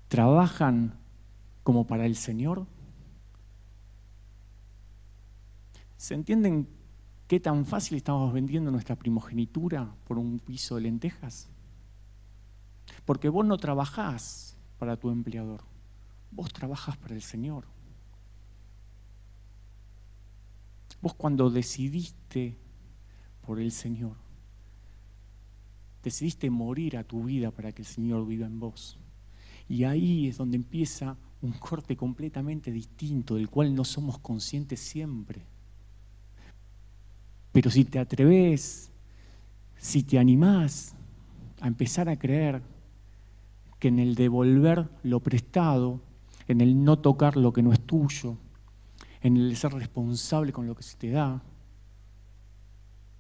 trabajan 0.09 0.99
como 1.63 1.87
para 1.87 2.07
el 2.07 2.17
Señor. 2.17 2.67
¿Se 5.99 6.15
entienden 6.15 6.67
qué 7.29 7.39
tan 7.39 7.67
fácil 7.67 7.99
estamos 7.99 8.33
vendiendo 8.33 8.71
nuestra 8.71 8.97
primogenitura 8.97 9.95
por 10.05 10.17
un 10.17 10.39
piso 10.39 10.77
de 10.77 10.81
lentejas? 10.81 11.51
Porque 13.05 13.29
vos 13.29 13.45
no 13.45 13.59
trabajás 13.59 14.57
para 14.79 14.97
tu 14.97 15.11
empleador, 15.11 15.65
vos 16.31 16.51
trabajas 16.51 16.97
para 16.97 17.15
el 17.15 17.21
Señor. 17.21 17.74
Vos 21.05 21.13
cuando 21.13 21.51
decidiste 21.51 22.57
por 23.43 23.61
el 23.61 23.73
Señor, 23.73 24.17
decidiste 26.03 26.49
morir 26.49 26.97
a 26.97 27.05
tu 27.05 27.25
vida 27.25 27.51
para 27.51 27.73
que 27.73 27.83
el 27.83 27.87
Señor 27.87 28.27
viva 28.27 28.47
en 28.47 28.59
vos. 28.59 28.99
Y 29.69 29.85
ahí 29.85 30.29
es 30.29 30.39
donde 30.39 30.57
empieza 30.57 31.19
un 31.43 31.53
corte 31.53 31.95
completamente 31.95 32.73
distinto, 32.73 33.35
del 33.35 33.51
cual 33.51 33.75
no 33.75 33.85
somos 33.85 34.19
conscientes 34.19 34.81
siempre. 34.81 35.43
Pero 37.53 37.71
si 37.71 37.85
te 37.85 37.99
atreves, 37.99 38.91
si 39.77 40.05
te 40.05 40.19
animás 40.19 40.95
a 41.61 41.67
empezar 41.67 42.09
a 42.09 42.19
creer 42.19 42.63
que 43.79 43.89
en 43.89 43.99
el 43.99 44.15
devolver 44.15 44.89
lo 45.03 45.21
prestado, 45.21 46.01
en 46.49 46.63
el 46.63 46.83
no 46.83 46.99
tocar 46.99 47.37
lo 47.37 47.53
que 47.53 47.63
no 47.63 47.75
es 47.75 47.81
tuyo, 47.81 48.39
en 49.25 49.39
el 49.39 49.57
ser 49.57 49.73
responsable 49.73 50.53
con 50.53 50.67
lo 50.67 50.75
que 50.77 50.83
se 50.83 50.99
te 50.99 51.11
da, 51.11 51.43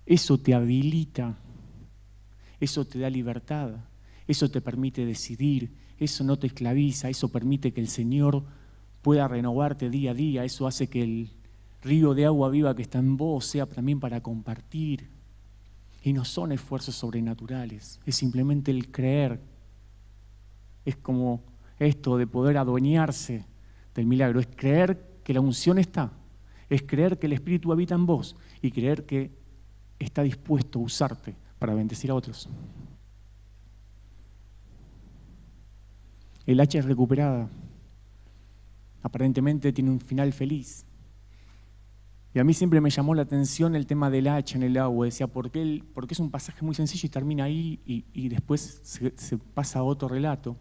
eso 0.04 0.36
te 0.36 0.52
habilita, 0.52 1.34
eso 2.60 2.84
te 2.84 2.98
da 2.98 3.08
libertad, 3.08 3.70
eso 4.28 4.50
te 4.50 4.60
permite 4.60 5.06
decidir, 5.06 5.72
eso 5.98 6.22
no 6.22 6.38
te 6.38 6.46
esclaviza, 6.46 7.08
eso 7.08 7.30
permite 7.30 7.72
que 7.72 7.80
el 7.80 7.88
Señor 7.88 8.44
pueda 9.00 9.26
renovarte 9.28 9.88
día 9.88 10.10
a 10.10 10.14
día, 10.14 10.44
eso 10.44 10.66
hace 10.66 10.88
que 10.88 11.02
el 11.02 11.30
río 11.82 12.12
de 12.12 12.26
agua 12.26 12.50
viva 12.50 12.76
que 12.76 12.82
está 12.82 12.98
en 12.98 13.16
vos 13.16 13.46
sea 13.46 13.64
también 13.64 13.98
para 13.98 14.22
compartir. 14.22 15.08
Y 16.02 16.12
no 16.12 16.26
son 16.26 16.52
esfuerzos 16.52 16.96
sobrenaturales, 16.96 17.98
es 18.04 18.14
simplemente 18.14 18.70
el 18.70 18.90
creer. 18.90 19.40
Es 20.84 20.96
como 20.96 21.42
esto 21.78 22.18
de 22.18 22.26
poder 22.26 22.58
adueñarse 22.58 23.46
del 23.94 24.04
milagro, 24.04 24.38
es 24.38 24.48
creer 24.54 25.13
que 25.24 25.34
la 25.34 25.40
unción 25.40 25.78
está, 25.78 26.12
es 26.68 26.82
creer 26.82 27.18
que 27.18 27.26
el 27.26 27.32
Espíritu 27.32 27.72
habita 27.72 27.94
en 27.94 28.06
vos 28.06 28.36
y 28.62 28.70
creer 28.70 29.04
que 29.06 29.30
está 29.98 30.22
dispuesto 30.22 30.78
a 30.78 30.82
usarte 30.82 31.34
para 31.58 31.74
bendecir 31.74 32.10
a 32.10 32.14
otros. 32.14 32.48
El 36.46 36.60
hacha 36.60 36.78
es 36.78 36.84
recuperada. 36.84 37.48
Aparentemente 39.02 39.72
tiene 39.72 39.90
un 39.90 40.00
final 40.00 40.32
feliz. 40.32 40.84
Y 42.34 42.38
a 42.38 42.44
mí 42.44 42.52
siempre 42.52 42.80
me 42.80 42.90
llamó 42.90 43.14
la 43.14 43.22
atención 43.22 43.76
el 43.76 43.86
tema 43.86 44.10
del 44.10 44.26
hacha 44.26 44.56
en 44.56 44.64
el 44.64 44.76
agua. 44.76 45.06
Decía, 45.06 45.26
¿por 45.26 45.50
qué, 45.50 45.82
porque 45.94 46.14
es 46.14 46.20
un 46.20 46.30
pasaje 46.30 46.64
muy 46.64 46.74
sencillo 46.74 47.06
y 47.06 47.10
termina 47.10 47.44
ahí 47.44 47.80
y, 47.86 48.28
después 48.28 48.80
se, 48.82 49.16
se 49.16 49.38
pasa 49.38 49.78
a 49.78 49.82
otro 49.84 50.08
relato? 50.08 50.56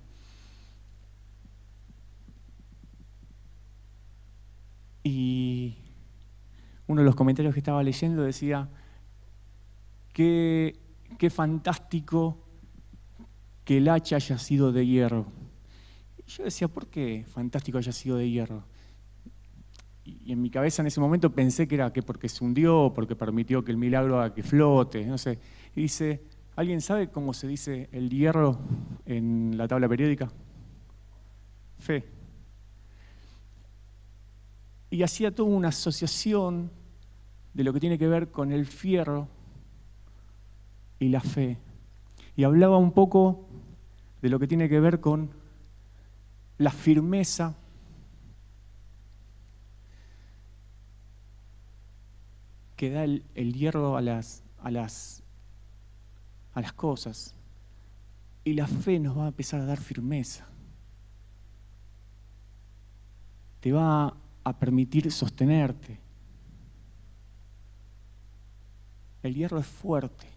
Y 5.03 5.77
uno 6.87 7.01
de 7.01 7.05
los 7.05 7.15
comentarios 7.15 7.53
que 7.53 7.59
estaba 7.59 7.83
leyendo 7.83 8.23
decía, 8.23 8.69
qué, 10.13 10.79
qué 11.17 11.29
fantástico 11.29 12.39
que 13.65 13.77
el 13.77 13.89
hacha 13.89 14.15
haya 14.15 14.37
sido 14.37 14.71
de 14.71 14.85
hierro 14.85 15.27
yo 16.27 16.43
decía, 16.43 16.67
¿por 16.67 16.87
qué 16.87 17.25
fantástico 17.27 17.77
haya 17.77 17.91
sido 17.91 18.17
de 18.17 18.29
hierro? 18.29 18.63
Y 20.05 20.31
en 20.31 20.41
mi 20.41 20.49
cabeza 20.49 20.81
en 20.81 20.87
ese 20.87 20.99
momento 20.99 21.33
pensé 21.33 21.67
que 21.67 21.75
era 21.75 21.93
que 21.93 22.01
porque 22.01 22.27
se 22.27 22.43
hundió, 22.43 22.91
porque 22.93 23.15
permitió 23.15 23.63
que 23.63 23.71
el 23.71 23.77
milagro 23.77 24.19
haga 24.19 24.33
que 24.33 24.43
flote, 24.43 25.05
no 25.05 25.17
sé. 25.17 25.39
Y 25.75 25.81
dice, 25.81 26.23
¿alguien 26.55 26.81
sabe 26.81 27.09
cómo 27.09 27.33
se 27.33 27.47
dice 27.47 27.89
el 27.91 28.09
hierro 28.09 28.59
en 29.05 29.57
la 29.57 29.67
tabla 29.67 29.87
periódica? 29.87 30.29
Fe. 31.79 32.03
Y 34.93 35.01
hacía 35.01 35.34
toda 35.34 35.49
una 35.49 35.69
asociación 35.69 36.69
de 37.56 37.63
lo 37.63 37.73
que 37.73 37.79
tiene 37.79 37.97
que 37.97 38.08
ver 38.08 38.29
con 38.29 38.51
el 38.51 38.67
fierro 38.67 39.27
y 40.99 41.10
la 41.10 41.19
fe. 41.19 41.58
Y 42.36 42.43
hablaba 42.43 42.77
un 42.77 42.91
poco 42.91 43.47
de 44.21 44.29
lo 44.29 44.38
que 44.38 44.45
tiene 44.47 44.69
que 44.69 44.79
ver 44.79 44.99
con 44.99 45.32
la 46.60 46.69
firmeza 46.69 47.56
que 52.75 52.91
da 52.91 53.03
el, 53.03 53.23
hierro 53.34 53.97
a 53.97 54.01
las, 54.03 54.43
a, 54.62 54.69
las, 54.69 55.23
a 56.53 56.62
las 56.62 56.73
cosas. 56.73 57.34
Y 58.43 58.53
la 58.53 58.67
fe 58.67 58.99
nos 58.99 59.17
va 59.17 59.25
a 59.25 59.29
empezar 59.29 59.60
a 59.60 59.65
dar 59.65 59.79
firmeza. 59.79 60.45
Te 63.60 63.71
va 63.71 64.17
a 64.43 64.58
permitir 64.58 65.12
sostenerte. 65.12 65.99
El 69.21 69.36
hierro 69.36 69.60
es 69.60 69.67
fuerte 69.67 70.27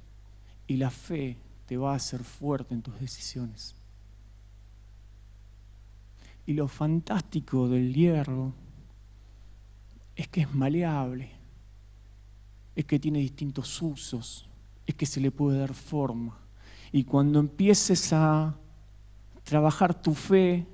y 0.66 0.76
la 0.76 0.90
fe 0.90 1.36
te 1.66 1.76
va 1.76 1.92
a 1.92 1.96
hacer 1.96 2.22
fuerte 2.22 2.74
en 2.74 2.82
tus 2.82 2.98
decisiones. 3.00 3.74
Y 6.46 6.52
lo 6.52 6.68
fantástico 6.68 7.68
del 7.68 7.92
hierro 7.92 8.52
es 10.14 10.28
que 10.28 10.42
es 10.42 10.54
maleable, 10.54 11.30
es 12.76 12.84
que 12.84 13.00
tiene 13.00 13.18
distintos 13.18 13.82
usos, 13.82 14.48
es 14.86 14.94
que 14.94 15.06
se 15.06 15.20
le 15.20 15.32
puede 15.32 15.58
dar 15.58 15.74
forma. 15.74 16.38
Y 16.92 17.02
cuando 17.02 17.40
empieces 17.40 18.12
a 18.12 18.56
trabajar 19.42 20.00
tu 20.00 20.14
fe, 20.14 20.64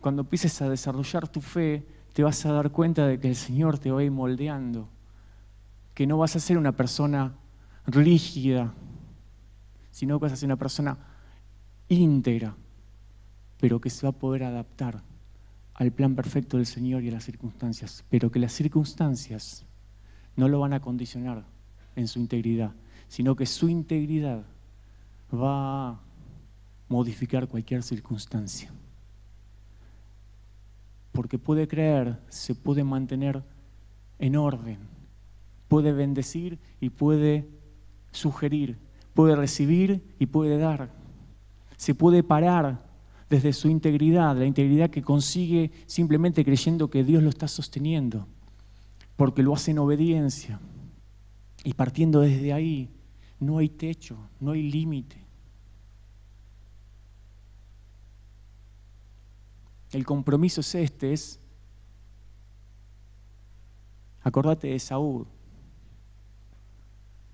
cuando 0.00 0.22
empieces 0.22 0.60
a 0.60 0.68
desarrollar 0.68 1.26
tu 1.26 1.40
fe, 1.40 1.86
te 2.16 2.22
vas 2.22 2.46
a 2.46 2.52
dar 2.52 2.70
cuenta 2.70 3.06
de 3.06 3.20
que 3.20 3.28
el 3.28 3.36
Señor 3.36 3.78
te 3.78 3.90
va 3.90 4.00
a 4.00 4.02
ir 4.02 4.10
moldeando, 4.10 4.88
que 5.92 6.06
no 6.06 6.16
vas 6.16 6.34
a 6.34 6.40
ser 6.40 6.56
una 6.56 6.72
persona 6.72 7.34
rígida, 7.86 8.72
sino 9.90 10.18
que 10.18 10.22
vas 10.22 10.32
a 10.32 10.36
ser 10.36 10.46
una 10.46 10.56
persona 10.56 10.96
íntegra, 11.90 12.56
pero 13.60 13.82
que 13.82 13.90
se 13.90 14.06
va 14.06 14.12
a 14.12 14.18
poder 14.18 14.44
adaptar 14.44 15.02
al 15.74 15.92
plan 15.92 16.14
perfecto 16.14 16.56
del 16.56 16.64
Señor 16.64 17.04
y 17.04 17.10
a 17.10 17.12
las 17.12 17.24
circunstancias, 17.24 18.02
pero 18.08 18.30
que 18.30 18.38
las 18.38 18.52
circunstancias 18.52 19.66
no 20.36 20.48
lo 20.48 20.60
van 20.60 20.72
a 20.72 20.80
condicionar 20.80 21.44
en 21.96 22.08
su 22.08 22.18
integridad, 22.18 22.72
sino 23.08 23.36
que 23.36 23.44
su 23.44 23.68
integridad 23.68 24.42
va 25.34 25.88
a 25.90 26.00
modificar 26.88 27.46
cualquier 27.46 27.82
circunstancia. 27.82 28.72
Porque 31.16 31.38
puede 31.38 31.66
creer, 31.66 32.20
se 32.28 32.54
puede 32.54 32.84
mantener 32.84 33.42
en 34.18 34.36
orden, 34.36 34.76
puede 35.66 35.92
bendecir 35.92 36.58
y 36.78 36.90
puede 36.90 37.48
sugerir, 38.12 38.76
puede 39.14 39.34
recibir 39.34 40.04
y 40.18 40.26
puede 40.26 40.58
dar. 40.58 40.90
Se 41.78 41.94
puede 41.94 42.22
parar 42.22 42.84
desde 43.30 43.54
su 43.54 43.70
integridad, 43.70 44.36
la 44.36 44.44
integridad 44.44 44.90
que 44.90 45.00
consigue 45.00 45.72
simplemente 45.86 46.44
creyendo 46.44 46.90
que 46.90 47.02
Dios 47.02 47.22
lo 47.22 47.30
está 47.30 47.48
sosteniendo, 47.48 48.26
porque 49.16 49.42
lo 49.42 49.54
hace 49.54 49.70
en 49.70 49.78
obediencia. 49.78 50.60
Y 51.64 51.72
partiendo 51.72 52.20
desde 52.20 52.52
ahí, 52.52 52.90
no 53.40 53.56
hay 53.56 53.70
techo, 53.70 54.18
no 54.38 54.50
hay 54.50 54.70
límite. 54.70 55.25
El 59.96 60.04
compromiso 60.04 60.60
es 60.60 60.74
este, 60.74 61.14
es, 61.14 61.40
acordate 64.20 64.68
de 64.68 64.78
Saúl, 64.78 65.26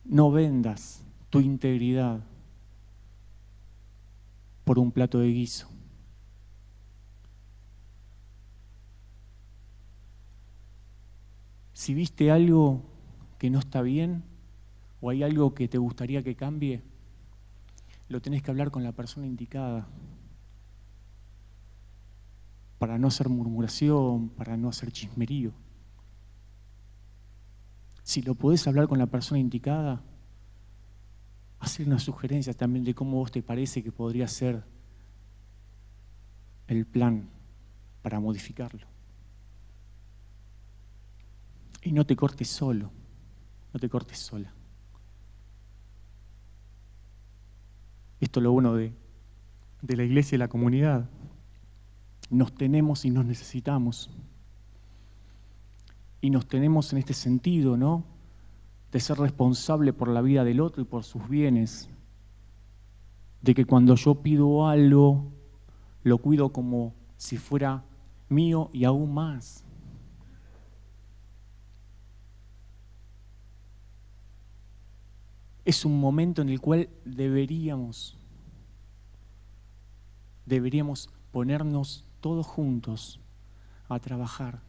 no 0.04 0.30
vendas 0.30 1.04
tu 1.28 1.40
integridad 1.40 2.20
por 4.62 4.78
un 4.78 4.92
plato 4.92 5.18
de 5.18 5.26
guiso. 5.32 5.68
Si 11.72 11.94
viste 11.94 12.30
algo 12.30 12.80
que 13.40 13.50
no 13.50 13.58
está 13.58 13.82
bien 13.82 14.22
o 15.00 15.10
hay 15.10 15.24
algo 15.24 15.52
que 15.52 15.66
te 15.66 15.78
gustaría 15.78 16.22
que 16.22 16.36
cambie, 16.36 16.80
lo 18.08 18.22
tenés 18.22 18.40
que 18.40 18.52
hablar 18.52 18.70
con 18.70 18.84
la 18.84 18.92
persona 18.92 19.26
indicada 19.26 19.88
para 22.82 22.98
no 22.98 23.06
hacer 23.06 23.28
murmuración, 23.28 24.30
para 24.30 24.56
no 24.56 24.68
hacer 24.68 24.90
chismerío. 24.90 25.52
Si 28.02 28.22
lo 28.22 28.34
podés 28.34 28.66
hablar 28.66 28.88
con 28.88 28.98
la 28.98 29.06
persona 29.06 29.38
indicada, 29.38 30.02
hacer 31.60 31.86
una 31.86 32.00
sugerencia 32.00 32.52
también 32.54 32.84
de 32.84 32.92
cómo 32.92 33.18
vos 33.18 33.30
te 33.30 33.40
parece 33.40 33.84
que 33.84 33.92
podría 33.92 34.26
ser 34.26 34.64
el 36.66 36.84
plan 36.84 37.30
para 38.02 38.18
modificarlo. 38.18 38.84
Y 41.82 41.92
no 41.92 42.04
te 42.04 42.16
cortes 42.16 42.48
solo, 42.48 42.90
no 43.72 43.78
te 43.78 43.88
cortes 43.88 44.18
sola. 44.18 44.52
Esto 48.18 48.40
es 48.40 48.42
lo 48.42 48.50
bueno 48.50 48.74
de, 48.74 48.92
de 49.82 49.96
la 49.96 50.02
iglesia 50.02 50.34
y 50.34 50.40
la 50.40 50.48
comunidad. 50.48 51.08
Nos 52.32 52.52
tenemos 52.52 53.04
y 53.04 53.10
nos 53.10 53.24
necesitamos. 53.24 54.10
Y 56.20 56.30
nos 56.30 56.46
tenemos 56.48 56.92
en 56.92 56.98
este 56.98 57.14
sentido, 57.14 57.76
¿no? 57.76 58.02
De 58.90 58.98
ser 58.98 59.18
responsable 59.18 59.92
por 59.92 60.08
la 60.08 60.20
vida 60.20 60.42
del 60.42 60.60
otro 60.60 60.82
y 60.82 60.84
por 60.84 61.04
sus 61.04 61.28
bienes. 61.28 61.88
De 63.42 63.54
que 63.54 63.64
cuando 63.64 63.94
yo 63.94 64.16
pido 64.16 64.66
algo, 64.66 65.30
lo 66.02 66.18
cuido 66.18 66.48
como 66.48 66.94
si 67.16 67.36
fuera 67.36 67.84
mío 68.28 68.70
y 68.72 68.84
aún 68.84 69.14
más. 69.14 69.64
es 75.64 75.84
un 75.84 76.00
momento 76.00 76.42
en 76.42 76.48
el 76.48 76.60
cual 76.60 76.88
deberíamos, 77.04 78.16
deberíamos 80.44 81.08
ponernos 81.30 82.04
todos 82.22 82.46
juntos 82.46 83.20
a 83.90 83.98
trabajar, 83.98 84.62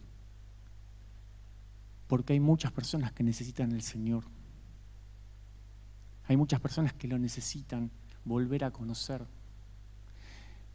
porque 2.08 2.34
hay 2.34 2.42
muchas 2.42 2.74
personas 2.74 3.14
que 3.14 3.24
necesitan 3.24 3.72
el 3.72 3.82
Señor. 3.82 4.26
Hay 6.28 6.36
muchas 6.36 6.60
personas 6.60 6.92
que 6.92 7.08
lo 7.08 7.18
necesitan 7.18 7.90
volver 8.26 8.66
a 8.66 8.72
conocer. 8.72 9.26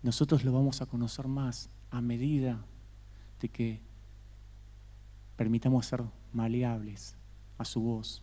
Nosotros 0.03 0.43
lo 0.45 0.53
vamos 0.53 0.81
a 0.81 0.87
conocer 0.87 1.29
más 1.29 1.69
a 1.91 2.01
medida 2.01 2.65
de 3.41 3.51
que 3.51 3.83
permitamos 5.37 5.85
ser 5.85 6.03
maleables 6.33 7.15
a 7.59 7.67
su 7.67 7.83
voz 7.83 8.23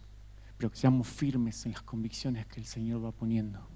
pero 0.58 0.72
que 0.72 0.78
seamos 0.78 1.08
firmes 1.08 1.66
en 1.66 1.74
las 1.74 1.82
convicciones 1.82 2.46
que 2.48 2.60
el 2.60 2.66
Señor 2.66 3.04
va 3.04 3.12
poniendo. 3.12 3.75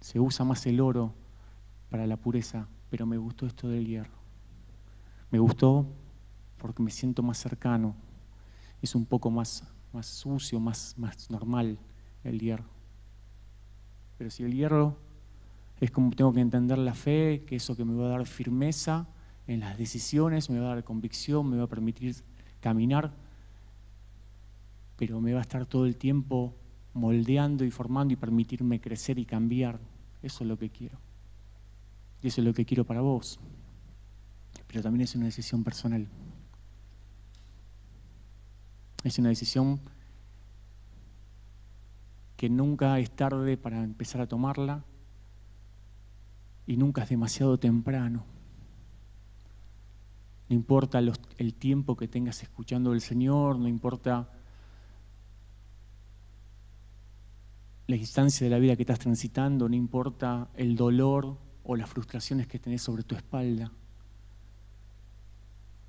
Se 0.00 0.20
usa 0.20 0.44
más 0.44 0.66
el 0.66 0.80
oro 0.80 1.14
para 1.90 2.06
la 2.06 2.16
pureza, 2.16 2.68
pero 2.90 3.06
me 3.06 3.16
gustó 3.16 3.46
esto 3.46 3.68
del 3.68 3.86
hierro. 3.86 4.16
Me 5.30 5.38
gustó 5.38 5.86
porque 6.58 6.82
me 6.82 6.90
siento 6.90 7.22
más 7.22 7.38
cercano. 7.38 7.94
Es 8.82 8.94
un 8.94 9.06
poco 9.06 9.30
más, 9.30 9.64
más 9.92 10.06
sucio, 10.06 10.60
más, 10.60 10.94
más 10.96 11.30
normal 11.30 11.78
el 12.24 12.40
hierro. 12.40 12.68
Pero 14.18 14.30
si 14.30 14.44
el 14.44 14.54
hierro 14.54 14.96
es 15.80 15.90
como 15.90 16.10
tengo 16.10 16.32
que 16.32 16.40
entender 16.40 16.78
la 16.78 16.94
fe, 16.94 17.44
que 17.46 17.56
eso 17.56 17.76
que 17.76 17.84
me 17.84 17.94
va 17.94 18.06
a 18.06 18.10
dar 18.10 18.26
firmeza 18.26 19.06
en 19.46 19.60
las 19.60 19.76
decisiones, 19.76 20.50
me 20.50 20.58
va 20.58 20.72
a 20.72 20.74
dar 20.76 20.84
convicción, 20.84 21.48
me 21.48 21.56
va 21.56 21.64
a 21.64 21.68
permitir 21.68 22.16
caminar, 22.60 23.12
pero 24.96 25.20
me 25.20 25.32
va 25.32 25.40
a 25.40 25.42
estar 25.42 25.66
todo 25.66 25.86
el 25.86 25.96
tiempo 25.96 26.54
moldeando 26.96 27.64
y 27.64 27.70
formando 27.70 28.14
y 28.14 28.16
permitirme 28.16 28.80
crecer 28.80 29.18
y 29.18 29.26
cambiar. 29.26 29.78
Eso 30.22 30.44
es 30.44 30.48
lo 30.48 30.58
que 30.58 30.70
quiero. 30.70 30.98
Y 32.22 32.28
eso 32.28 32.40
es 32.40 32.46
lo 32.46 32.54
que 32.54 32.64
quiero 32.64 32.84
para 32.84 33.02
vos. 33.02 33.38
Pero 34.66 34.82
también 34.82 35.02
es 35.02 35.14
una 35.14 35.26
decisión 35.26 35.62
personal. 35.62 36.08
Es 39.04 39.18
una 39.18 39.28
decisión 39.28 39.80
que 42.36 42.48
nunca 42.48 42.98
es 42.98 43.10
tarde 43.10 43.56
para 43.56 43.84
empezar 43.84 44.22
a 44.22 44.26
tomarla 44.26 44.82
y 46.66 46.76
nunca 46.76 47.02
es 47.02 47.10
demasiado 47.10 47.58
temprano. 47.58 48.24
No 50.48 50.56
importa 50.56 50.98
el 50.98 51.54
tiempo 51.54 51.96
que 51.96 52.08
tengas 52.08 52.42
escuchando 52.42 52.92
al 52.92 53.00
Señor, 53.00 53.58
no 53.58 53.68
importa 53.68 54.30
la 57.86 57.96
instancia 57.96 58.44
de 58.44 58.50
la 58.50 58.58
vida 58.58 58.74
que 58.74 58.82
estás 58.82 58.98
transitando, 58.98 59.68
no 59.68 59.76
importa 59.76 60.48
el 60.54 60.74
dolor 60.74 61.36
o 61.62 61.76
las 61.76 61.88
frustraciones 61.88 62.46
que 62.48 62.58
tenés 62.58 62.82
sobre 62.82 63.04
tu 63.04 63.14
espalda. 63.14 63.70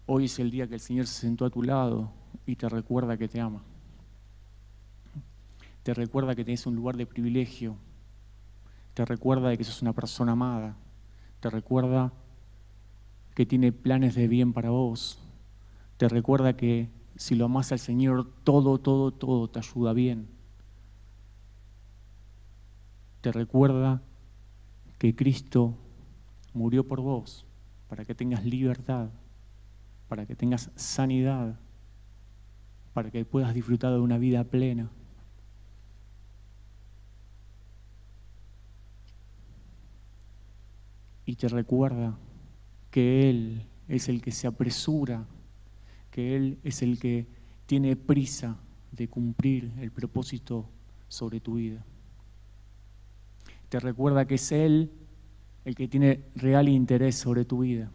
Hoy 0.06 0.26
es 0.26 0.40
el 0.40 0.52
día 0.52 0.68
que 0.68 0.76
el 0.76 0.80
Señor 0.80 1.08
se 1.08 1.22
sentó 1.22 1.46
a 1.46 1.50
tu 1.50 1.64
lado 1.64 2.12
y 2.46 2.56
te 2.56 2.70
recuerda 2.70 3.18
que 3.18 3.28
te 3.28 3.42
ama. 3.42 3.64
Te 5.84 5.94
recuerda 5.94 6.36
que 6.36 6.46
tenés 6.46 6.66
un 6.68 6.76
lugar 6.76 6.98
de 6.98 7.06
privilegio. 7.06 7.76
Te 8.94 9.04
recuerda 9.04 9.50
de 9.50 9.58
que 9.58 9.64
sos 9.64 9.82
una 9.82 9.94
persona 9.94 10.34
amada. 10.34 10.78
Te 11.40 11.50
recuerda 11.50 12.14
que 13.34 13.46
tiene 13.46 13.72
planes 13.72 14.16
de 14.16 14.28
bien 14.28 14.54
para 14.54 14.70
vos. 14.70 15.20
Te 15.98 16.08
recuerda 16.08 16.56
que 16.56 16.90
si 17.16 17.36
lo 17.36 17.46
amas 17.46 17.72
al 17.72 17.80
Señor, 17.80 18.32
todo, 18.44 18.78
todo, 18.78 19.12
todo 19.12 19.50
te 19.50 19.60
ayuda 19.60 19.94
bien. 19.94 20.37
Te 23.28 23.34
recuerda 23.34 24.02
que 24.98 25.14
Cristo 25.14 25.78
murió 26.54 26.88
por 26.88 27.02
vos 27.02 27.46
para 27.90 28.06
que 28.06 28.16
tengas 28.16 28.46
libertad, 28.46 29.10
para 30.08 30.26
que 30.26 30.34
tengas 30.34 30.72
sanidad, 30.76 31.60
para 32.94 33.12
que 33.12 33.26
puedas 33.26 33.54
disfrutar 33.54 33.92
de 33.92 34.00
una 34.00 34.18
vida 34.18 34.46
plena. 34.46 34.90
Y 41.26 41.36
te 41.36 41.50
recuerda 41.50 42.18
que 42.92 43.30
Él 43.30 43.68
es 43.90 44.08
el 44.08 44.22
que 44.22 44.32
se 44.32 44.48
apresura, 44.48 45.26
que 46.12 46.38
Él 46.38 46.60
es 46.64 46.82
el 46.82 46.98
que 46.98 47.28
tiene 47.66 47.98
prisa 47.98 48.56
de 48.94 49.10
cumplir 49.10 49.74
el 49.82 49.92
propósito 49.92 50.70
sobre 51.10 51.42
tu 51.42 51.56
vida. 51.56 51.84
Te 53.70 53.80
recuerda 53.80 54.26
que 54.26 54.36
es 54.36 54.52
Él 54.52 54.92
el 55.66 55.76
que 55.76 55.88
tiene 55.88 56.24
real 56.36 56.70
interés 56.70 57.16
sobre 57.16 57.44
tu 57.44 57.60
vida. 57.60 57.92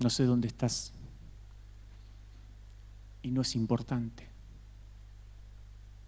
No 0.00 0.10
sé 0.10 0.24
dónde 0.24 0.48
estás 0.48 0.92
y 3.22 3.30
no 3.30 3.42
es 3.42 3.54
importante, 3.54 4.26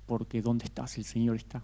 porque 0.07 0.43
donde 0.43 0.65
estás 0.65 0.99
el 0.99 1.05
Señor 1.05 1.37
está. 1.37 1.62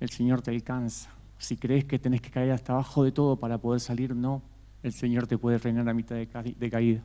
El 0.00 0.10
Señor 0.10 0.42
te 0.42 0.50
alcanza. 0.50 1.10
Si 1.38 1.56
crees 1.56 1.84
que 1.84 1.98
tenés 1.98 2.20
que 2.20 2.30
caer 2.30 2.50
hasta 2.50 2.72
abajo 2.72 3.04
de 3.04 3.12
todo 3.12 3.36
para 3.36 3.58
poder 3.58 3.80
salir, 3.80 4.14
no. 4.14 4.42
El 4.82 4.92
Señor 4.92 5.28
te 5.28 5.38
puede 5.38 5.58
reinar 5.58 5.88
a 5.88 5.94
mitad 5.94 6.16
de, 6.16 6.70
caída. 6.70 7.02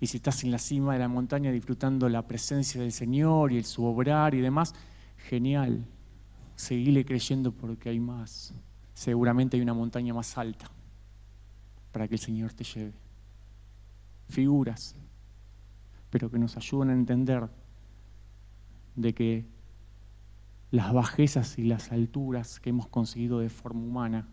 Y 0.00 0.06
si 0.08 0.18
estás 0.18 0.44
en 0.44 0.50
la 0.50 0.58
cima 0.58 0.92
de 0.92 0.98
la 0.98 1.08
montaña 1.08 1.50
disfrutando 1.50 2.08
la 2.08 2.26
presencia 2.26 2.80
del 2.80 2.92
Señor 2.92 3.52
y 3.52 3.58
el 3.58 3.64
su 3.64 3.84
obrar 3.84 4.34
y 4.34 4.40
demás, 4.40 4.74
genial. 5.16 5.86
Seguile 6.54 7.04
creyendo 7.04 7.52
porque 7.52 7.88
hay 7.88 7.98
más. 7.98 8.54
Seguramente 8.92 9.56
hay 9.56 9.62
una 9.62 9.74
montaña 9.74 10.12
más 10.12 10.36
alta 10.36 10.70
para 11.92 12.08
que 12.08 12.14
el 12.14 12.20
Señor 12.20 12.52
te 12.52 12.64
lleve. 12.64 12.92
Figuras, 14.28 14.94
pero 16.10 16.30
que 16.30 16.38
nos 16.38 16.56
ayuden 16.56 16.90
a 16.90 16.94
entender 16.94 17.48
de 18.96 19.14
que 19.14 19.46
las 20.70 20.92
bajezas 20.92 21.58
y 21.58 21.64
las 21.64 21.92
alturas 21.92 22.60
que 22.60 22.70
hemos 22.70 22.88
conseguido 22.88 23.38
de 23.38 23.48
forma 23.48 23.80
humana 23.80 24.28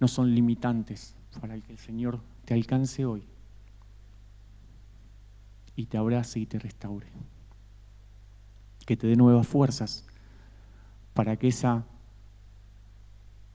no 0.00 0.08
son 0.08 0.34
limitantes 0.34 1.14
para 1.40 1.60
que 1.60 1.72
el 1.72 1.78
Señor 1.78 2.20
te 2.44 2.54
alcance 2.54 3.04
hoy 3.04 3.28
y 5.78 5.86
te 5.86 5.96
abrace 5.96 6.40
y 6.40 6.46
te 6.46 6.58
restaure. 6.58 7.06
Que 8.84 8.96
te 8.96 9.06
dé 9.06 9.14
nuevas 9.14 9.46
fuerzas 9.46 10.04
para 11.14 11.36
que 11.36 11.46
esa 11.46 11.86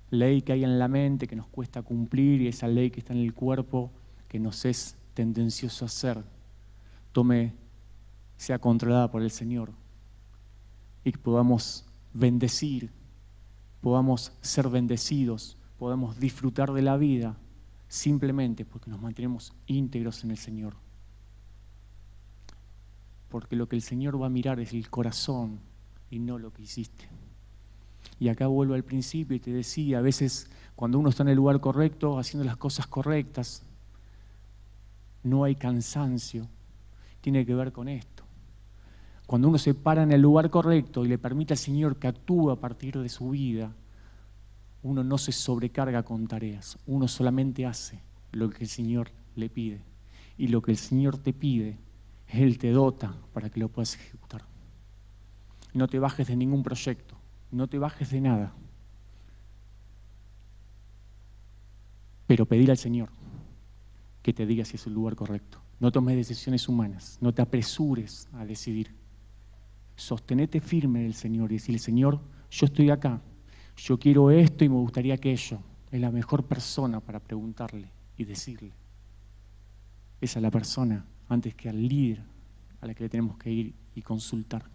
ley 0.10 0.42
que 0.42 0.54
hay 0.54 0.64
en 0.64 0.80
la 0.80 0.88
mente 0.88 1.28
que 1.28 1.36
nos 1.36 1.48
cuesta 1.48 1.82
cumplir 1.82 2.40
y 2.40 2.48
esa 2.48 2.70
ley 2.70 2.92
que 2.92 3.02
está 3.02 3.12
en 3.12 3.20
el 3.20 3.34
cuerpo 3.34 3.92
que 4.30 4.40
nos 4.40 4.64
es 4.64 4.96
tendencioso 5.14 5.84
a 5.84 5.88
hacer, 5.88 6.24
tome, 7.12 7.52
sea 8.38 8.58
controlada 8.58 9.12
por 9.12 9.22
el 9.22 9.30
Señor 9.30 9.74
y 11.04 11.12
que 11.12 11.20
podamos 11.20 11.86
bendecir, 12.14 12.90
podamos 13.82 14.32
ser 14.40 14.70
bendecidos, 14.70 15.58
podamos 15.78 16.18
disfrutar 16.18 16.72
de 16.72 16.84
la 16.84 16.96
vida 16.96 17.36
simplemente 17.90 18.64
porque 18.64 18.90
nos 18.90 19.02
mantenemos 19.02 19.52
íntegros 19.68 20.24
en 20.24 20.32
el 20.32 20.38
Señor. 20.38 20.74
Porque 23.34 23.56
lo 23.56 23.68
que 23.68 23.76
el 23.76 23.82
Señor 23.82 24.22
va 24.22 24.28
a 24.28 24.30
mirar 24.30 24.60
es 24.60 24.74
el 24.74 24.92
corazón 24.92 25.60
y 26.12 26.20
no 26.20 26.38
lo 26.38 26.54
que 26.54 26.62
hiciste. 26.62 27.10
Y 28.20 28.28
acá 28.28 28.46
vuelvo 28.46 28.76
al 28.76 28.84
principio 28.84 29.36
y 29.36 29.40
te 29.40 29.52
decía, 29.52 29.98
a 29.98 30.02
veces 30.02 30.52
cuando 30.76 31.00
uno 31.00 31.10
está 31.10 31.24
en 31.24 31.30
el 31.30 31.38
lugar 31.38 31.60
correcto, 31.60 32.20
haciendo 32.20 32.46
las 32.46 32.58
cosas 32.58 32.86
correctas, 32.86 33.64
no 35.24 35.46
hay 35.46 35.56
cansancio. 35.56 36.48
Tiene 37.22 37.44
que 37.44 37.56
ver 37.56 37.72
con 37.72 37.88
esto. 37.88 38.24
Cuando 39.26 39.48
uno 39.48 39.58
se 39.58 39.74
para 39.74 40.04
en 40.04 40.12
el 40.12 40.22
lugar 40.22 40.52
correcto 40.52 41.04
y 41.04 41.08
le 41.08 41.18
permite 41.18 41.56
al 41.56 41.58
Señor 41.58 41.98
que 41.98 42.10
actúe 42.10 42.52
a 42.52 42.60
partir 42.60 43.00
de 43.00 43.10
su 43.10 43.32
vida, 43.32 43.74
uno 44.84 45.04
no 45.04 45.18
se 45.18 45.32
sobrecarga 45.32 46.04
con 46.04 46.28
tareas, 46.28 46.78
uno 46.86 47.08
solamente 47.08 47.66
hace 47.66 48.00
lo 48.32 48.52
que 48.52 48.66
el 48.66 48.70
Señor 48.70 49.10
le 49.36 49.50
pide. 49.50 49.82
Y 50.38 50.50
lo 50.50 50.62
que 50.62 50.70
el 50.70 50.78
Señor 50.78 51.18
te 51.18 51.34
pide, 51.34 51.80
Él 52.34 52.58
te 52.58 52.72
dota 52.72 53.16
para 53.32 53.50
que 53.50 53.60
lo 53.60 53.70
puedas 53.70 53.94
ejecutar. 53.94 54.44
No 55.74 55.88
te 55.88 56.00
bajes 56.00 56.28
de 56.28 56.36
ningún 56.36 56.64
proyecto, 56.64 57.16
no 57.52 57.68
te 57.68 57.78
bajes 57.78 58.10
de 58.10 58.22
nada. 58.22 58.54
Pero 62.26 62.46
pedir 62.48 62.72
al 62.72 62.78
Señor 62.78 63.10
que 64.24 64.34
te 64.34 64.46
diga 64.48 64.66
si 64.66 64.78
es 64.78 64.88
el 64.88 64.94
lugar 64.94 65.16
correcto. 65.16 65.62
No 65.80 65.92
tomes 65.92 66.16
decisiones 66.16 66.68
humanas, 66.68 67.20
no 67.22 67.34
te 67.34 67.42
apresures 67.42 68.28
a 68.34 68.46
decidir. 68.46 68.96
Sostenete 69.96 70.60
firme 70.60 71.04
del 71.04 71.14
Señor 71.14 71.52
y 71.52 71.56
decirle, 71.56 71.78
Señor, 71.78 72.20
yo 72.50 72.66
estoy 72.66 72.90
acá, 72.90 73.22
yo 73.78 74.00
quiero 74.00 74.32
esto 74.32 74.64
y 74.64 74.70
me 74.70 74.78
gustaría 74.78 75.14
aquello. 75.14 75.60
Es 75.92 76.02
la 76.02 76.10
mejor 76.10 76.46
persona 76.46 77.00
para 77.00 77.20
preguntarle 77.20 77.92
y 78.18 78.24
decirle. 78.24 78.74
Esa 80.20 80.40
es 80.40 80.44
la 80.44 80.50
persona 80.50 81.06
antes 81.30 81.56
que 81.56 81.70
al 81.70 81.88
líder 81.88 82.24
a 82.82 82.88
la 82.88 82.94
que 82.94 83.04
le 83.04 83.10
tenemos 83.10 83.38
que 83.38 83.52
ir 83.52 83.74
y 83.96 84.02
consultar. 84.02 84.66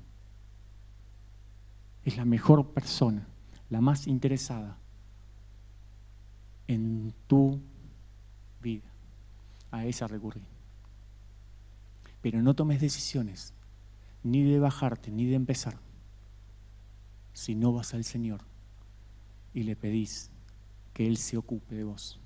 Es 2.04 2.16
la 2.16 2.24
mejor 2.24 2.72
persona, 2.72 3.26
la 3.68 3.80
más 3.80 4.06
interesada 4.06 4.78
en 6.66 7.12
tu 7.26 7.60
vida. 8.62 8.88
A 9.70 9.84
esa 9.84 10.06
recurrir. 10.06 10.44
Pero 12.22 12.40
no 12.40 12.54
tomes 12.54 12.80
decisiones 12.80 13.52
ni 14.22 14.42
de 14.42 14.58
bajarte 14.58 15.10
ni 15.10 15.26
de 15.26 15.34
empezar 15.34 15.78
si 17.34 17.54
no 17.54 17.72
vas 17.72 17.92
al 17.92 18.04
Señor 18.04 18.40
y 19.52 19.64
le 19.64 19.76
pedís 19.76 20.30
que 20.94 21.06
Él 21.06 21.18
se 21.18 21.36
ocupe 21.36 21.74
de 21.74 21.84
vos. 21.84 22.18